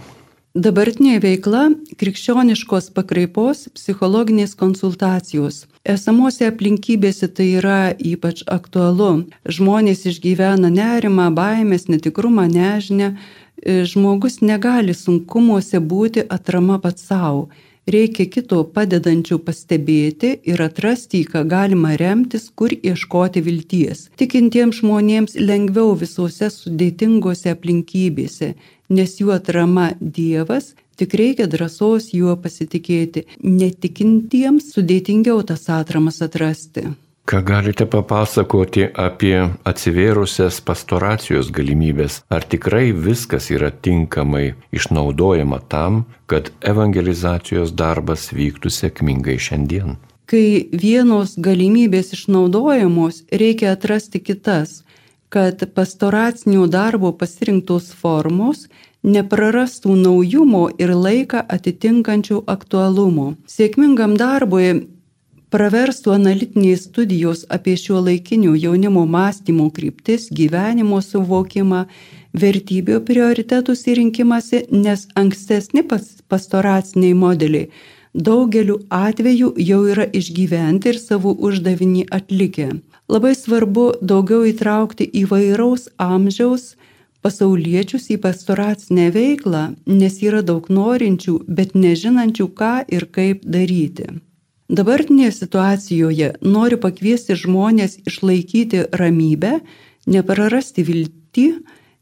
Dabartinė 0.57 1.19
veikla- 1.21 1.67
krikščioniškos 2.01 2.87
pakraipos 2.95 3.59
psichologinės 3.77 4.55
konsultacijos. 4.57 5.67
Esamose 5.85 6.47
aplinkybėse 6.49 7.27
tai 7.29 7.45
yra 7.59 7.93
ypač 7.93 8.41
aktualu. 8.55 9.27
Žmonės 9.45 10.01
išgyvena 10.09 10.71
nerimą, 10.73 11.27
baimės, 11.37 11.85
netikrumą, 11.93 12.47
nežinę. 12.49 13.11
Žmogus 13.91 14.41
negali 14.41 14.97
sunkumuose 14.97 15.77
būti 15.93 16.25
atrama 16.25 16.81
pats 16.81 17.05
savo 17.05 17.49
reikia 17.87 18.27
kito 18.31 18.61
padedančių 18.75 19.39
pastebėti 19.47 20.33
ir 20.51 20.61
atrasti, 20.63 21.23
į 21.23 21.31
ką 21.31 21.43
galima 21.49 21.95
remtis, 21.99 22.49
kur 22.55 22.73
ieškoti 22.75 23.43
vilties. 23.45 24.07
Tikintiems 24.19 24.81
žmonėms 24.81 25.37
lengviau 25.39 25.95
visose 25.99 26.51
sudėtingose 26.53 27.53
aplinkybėse, 27.55 28.53
nes 28.89 29.17
jų 29.21 29.33
atrama 29.37 29.89
Dievas, 30.01 30.73
tik 30.99 31.17
reikia 31.21 31.47
drąsos 31.47 32.11
juo 32.13 32.37
pasitikėti. 32.43 33.27
Netikintiems 33.43 34.71
sudėtingiau 34.75 35.43
tas 35.47 35.67
atramas 35.71 36.23
atrasti. 36.25 36.89
Ką 37.27 37.41
galite 37.43 37.83
papasakoti 37.91 38.85
apie 38.95 39.35
atsivėrusias 39.67 40.61
pastoracijos 40.63 41.49
galimybės? 41.51 42.21
Ar 42.31 42.45
tikrai 42.47 42.93
viskas 42.95 43.49
yra 43.51 43.67
tinkamai 43.67 44.53
išnaudojama 44.71 45.59
tam, 45.67 46.05
kad 46.31 46.53
evangelizacijos 46.63 47.75
darbas 47.75 48.29
vyktų 48.31 48.71
sėkmingai 48.71 49.35
šiandien? 49.43 49.97
Kai 50.31 50.71
vienos 50.71 51.35
galimybės 51.35 52.15
išnaudojamos, 52.15 53.25
reikia 53.43 53.75
atrasti 53.75 54.23
kitas, 54.23 54.85
kad 55.27 55.67
pastoracinio 55.75 56.63
darbo 56.71 57.11
pasirinktos 57.11 57.91
formos 57.91 58.69
neprarastų 59.03 59.99
naujumo 59.99 60.69
ir 60.79 60.95
laiką 60.95 61.43
atitinkančių 61.43 62.45
aktualumo. 62.47 63.33
Sėkmingam 63.51 64.15
darbui 64.15 64.87
praverstų 65.53 66.13
analitinės 66.17 66.87
studijos 66.89 67.43
apie 67.57 67.75
šio 67.79 68.01
laikinių 68.05 68.55
jaunimo 68.59 69.05
mąstymo 69.07 69.69
kryptis, 69.75 70.29
gyvenimo 70.39 71.01
suvokimą, 71.01 71.85
vertybių 72.37 73.01
prioritetų 73.07 73.75
įrinkimasi, 73.91 74.65
nes 74.71 75.07
ankstesni 75.15 75.85
pastoraciniai 76.29 77.13
modeliai 77.13 77.69
daugeliu 78.17 78.79
atveju 78.89 79.53
jau 79.61 79.81
yra 79.93 80.05
išgyventi 80.19 80.91
ir 80.91 80.99
savo 80.99 81.33
uždavinį 81.49 82.07
atlikę. 82.17 82.69
Labai 83.07 83.33
svarbu 83.37 83.85
daugiau 84.01 84.43
įtraukti 84.49 85.07
įvairaus 85.21 85.87
amžiaus 86.01 86.75
pasauliečius 87.23 88.09
į 88.13 88.19
pastoracinę 88.23 89.09
veiklą, 89.15 89.63
nes 89.85 90.21
yra 90.23 90.41
daug 90.41 90.69
norinčių, 90.69 91.41
bet 91.47 91.75
nežinančių, 91.75 92.47
ką 92.59 92.73
ir 92.87 93.07
kaip 93.11 93.45
daryti. 93.45 94.26
Dabartinėje 94.67 95.31
situacijoje 95.31 96.33
noriu 96.43 96.77
pakviesti 96.83 97.37
žmonės 97.39 98.01
išlaikyti 98.03 98.89
ramybę, 98.99 99.61
neprarasti 100.11 100.83
viltį, 100.83 101.47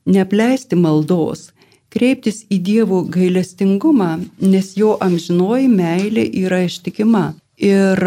nepleisti 0.09 0.77
maldos, 0.77 1.51
kreiptis 1.93 2.41
į 2.49 2.57
Dievo 2.65 3.03
gailestingumą, 3.05 4.17
nes 4.41 4.73
jo 4.77 4.95
amžinoji 5.01 5.69
meilė 5.69 6.25
yra 6.41 6.63
ištikima. 6.65 7.35
Ir 7.61 8.01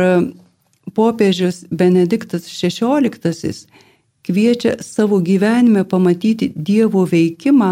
popiežius 0.94 1.62
Benediktas 1.71 2.51
XVI 2.51 3.55
kviečia 4.27 4.75
savo 4.83 5.23
gyvenime 5.23 5.87
pamatyti 5.87 6.51
Dievo 6.55 7.07
veikimą 7.07 7.71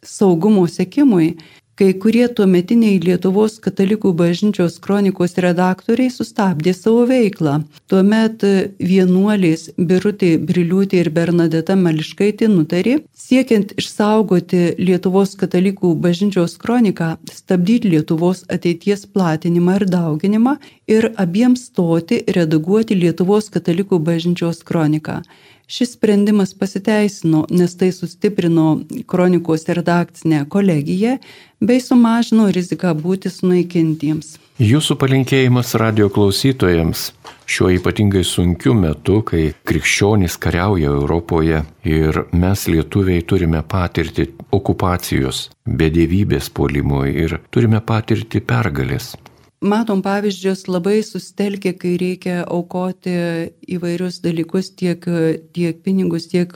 saugumo 0.06 0.68
sekimui 0.70 1.38
Kai 1.80 1.94
kurie 1.96 2.26
tuometiniai 2.36 2.98
Lietuvos 3.00 3.54
katalikų 3.64 4.10
bažnyčios 4.20 4.74
kronikos 4.84 5.38
redaktoriai 5.40 6.12
sustabdė 6.12 6.74
savo 6.76 7.06
veiklą. 7.08 7.54
Tuomet 7.88 8.44
vienuolės 8.90 9.64
Birutė 9.80 10.34
Briliūtė 10.50 11.00
ir 11.00 11.10
Bernadeta 11.16 11.78
Mališkaitė 11.80 12.50
nutarė, 12.52 12.98
siekiant 13.16 13.72
išsaugoti 13.80 14.60
Lietuvos 14.76 15.38
katalikų 15.40 15.94
bažnyčios 16.04 16.58
kroniką, 16.60 17.14
stabdyti 17.32 17.94
Lietuvos 17.96 18.44
ateities 18.52 19.08
platinimą 19.16 19.78
ir 19.80 19.88
dauginimą 19.96 20.58
ir 20.92 21.14
abiems 21.16 21.70
stoti 21.72 22.26
redaguoti 22.28 23.00
Lietuvos 23.06 23.48
katalikų 23.56 24.04
bažnyčios 24.04 24.66
kroniką. 24.68 25.22
Šis 25.70 25.92
sprendimas 25.94 26.54
pasiteisino, 26.58 27.44
nes 27.50 27.76
tai 27.78 27.92
sustiprino 27.94 28.80
kronikos 29.08 29.68
redakcinę 29.68 30.46
kolegiją 30.50 31.18
bei 31.62 31.82
sumažino 31.82 32.48
riziką 32.56 32.96
būti 32.98 33.30
sunaikintiems. 33.30 34.32
Jūsų 34.60 34.98
palinkėjimas 34.98 35.76
radio 35.78 36.10
klausytojams 36.10 37.04
šiuo 37.46 37.70
ypatingai 37.78 38.26
sunkiu 38.26 38.74
metu, 38.74 39.22
kai 39.22 39.52
krikščionys 39.70 40.40
kariauja 40.42 40.90
Europoje 40.90 41.62
ir 41.86 42.24
mes 42.34 42.66
lietuviai 42.74 43.22
turime 43.22 43.62
patirti 43.62 44.26
okupacijos, 44.50 45.52
bedėvybės 45.70 46.50
polimo 46.50 47.06
ir 47.06 47.38
turime 47.54 47.86
patirti 47.94 48.42
pergalės. 48.42 49.14
Matom 49.60 50.00
pavyzdžius 50.00 50.70
labai 50.72 51.02
sustelkę, 51.04 51.74
kai 51.76 51.98
reikia 52.00 52.46
aukoti 52.48 53.12
įvairius 53.68 54.22
dalykus, 54.24 54.70
tiek, 54.72 55.04
tiek 55.52 55.82
pinigus, 55.84 56.30
tiek, 56.32 56.54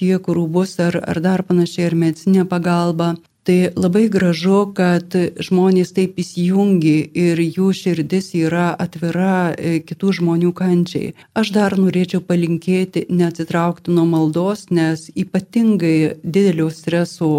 tiek 0.00 0.30
rūbus 0.38 0.78
ar, 0.80 0.96
ar 1.04 1.20
dar 1.20 1.44
panašiai, 1.44 1.90
ar 1.90 1.96
medicinė 2.06 2.46
pagalba. 2.48 3.18
Tai 3.48 3.70
labai 3.80 4.10
gražu, 4.12 4.58
kad 4.76 5.14
žmonės 5.40 5.94
taip 5.96 6.18
įsijungi 6.20 6.98
ir 7.16 7.40
jų 7.40 7.70
širdis 7.78 8.34
yra 8.36 8.74
atvira 8.76 9.54
e, 9.54 9.78
kitų 9.88 10.10
žmonių 10.18 10.50
kančiai. 10.58 11.14
Aš 11.32 11.54
dar 11.54 11.78
norėčiau 11.80 12.20
palinkėti 12.28 13.06
neatsitraukti 13.08 13.94
nuo 13.96 14.04
maldos, 14.10 14.66
nes 14.68 15.06
ypatingai 15.16 16.20
didelio 16.20 16.68
streso 16.68 17.30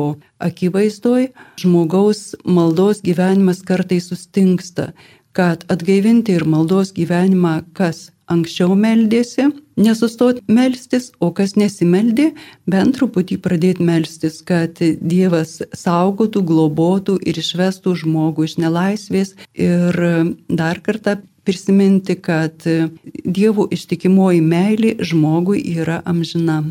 akivaizdoj 0.42 1.30
žmogaus 1.62 2.34
maldos 2.42 3.06
gyvenimas 3.06 3.62
kartai 3.62 4.02
sustingsta 4.02 4.90
kad 5.32 5.62
atgaivinti 5.70 6.34
ir 6.36 6.44
maldos 6.50 6.90
gyvenimą, 6.98 7.60
kas 7.78 8.10
anksčiau 8.30 8.76
meldėsi, 8.78 9.50
nesustot 9.80 10.42
melstis, 10.48 11.10
o 11.20 11.32
kas 11.36 11.56
nesimeldė, 11.60 12.30
bent 12.70 12.98
truputį 12.98 13.40
pradėti 13.44 13.86
melstis, 13.86 14.42
kad 14.46 14.80
Dievas 14.80 15.60
saugotų, 15.74 16.44
globotų 16.52 17.20
ir 17.26 17.40
išvestų 17.42 17.96
žmogų 18.04 18.50
iš 18.50 18.58
nelaisvės 18.62 19.36
ir 19.54 20.02
dar 20.50 20.84
kartą 20.86 21.20
prisiminti, 21.48 22.18
kad 22.22 22.66
Dievo 23.26 23.66
ištikimoji 23.74 24.44
meilė 24.46 24.94
žmogui 25.02 25.64
yra 25.80 26.04
amžina. 26.06 26.62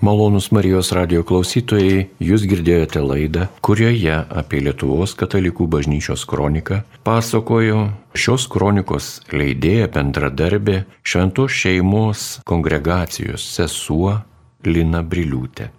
Malonus 0.00 0.50
Marijos 0.52 0.90
radio 0.92 1.22
klausytojai, 1.24 2.02
jūs 2.20 2.42
girdėjote 2.44 3.00
laidą, 3.00 3.46
kurioje 3.64 4.12
apie 4.12 4.60
Lietuvos 4.60 5.14
katalikų 5.16 5.64
bažnyčios 5.72 6.26
kroniką 6.28 6.82
pasakojo 7.06 7.86
šios 8.12 8.44
kronikos 8.52 9.08
leidėja 9.32 9.88
bendradarbė 9.94 10.82
šventos 11.00 11.56
šeimos 11.56 12.26
kongregacijos 12.44 13.48
sesuo 13.56 14.18
Lina 14.68 15.00
Briliūtė. 15.00 15.70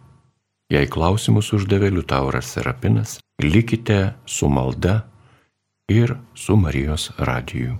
Jei 0.73 0.89
klausimus 0.89 1.53
uždavė 1.53 1.93
Liutauras 1.93 2.49
Serapinas, 2.57 3.19
likite 3.45 4.15
su 4.25 4.49
malda 4.49 5.03
ir 5.93 6.17
su 6.33 6.57
Marijos 6.57 7.11
radiju. 7.21 7.77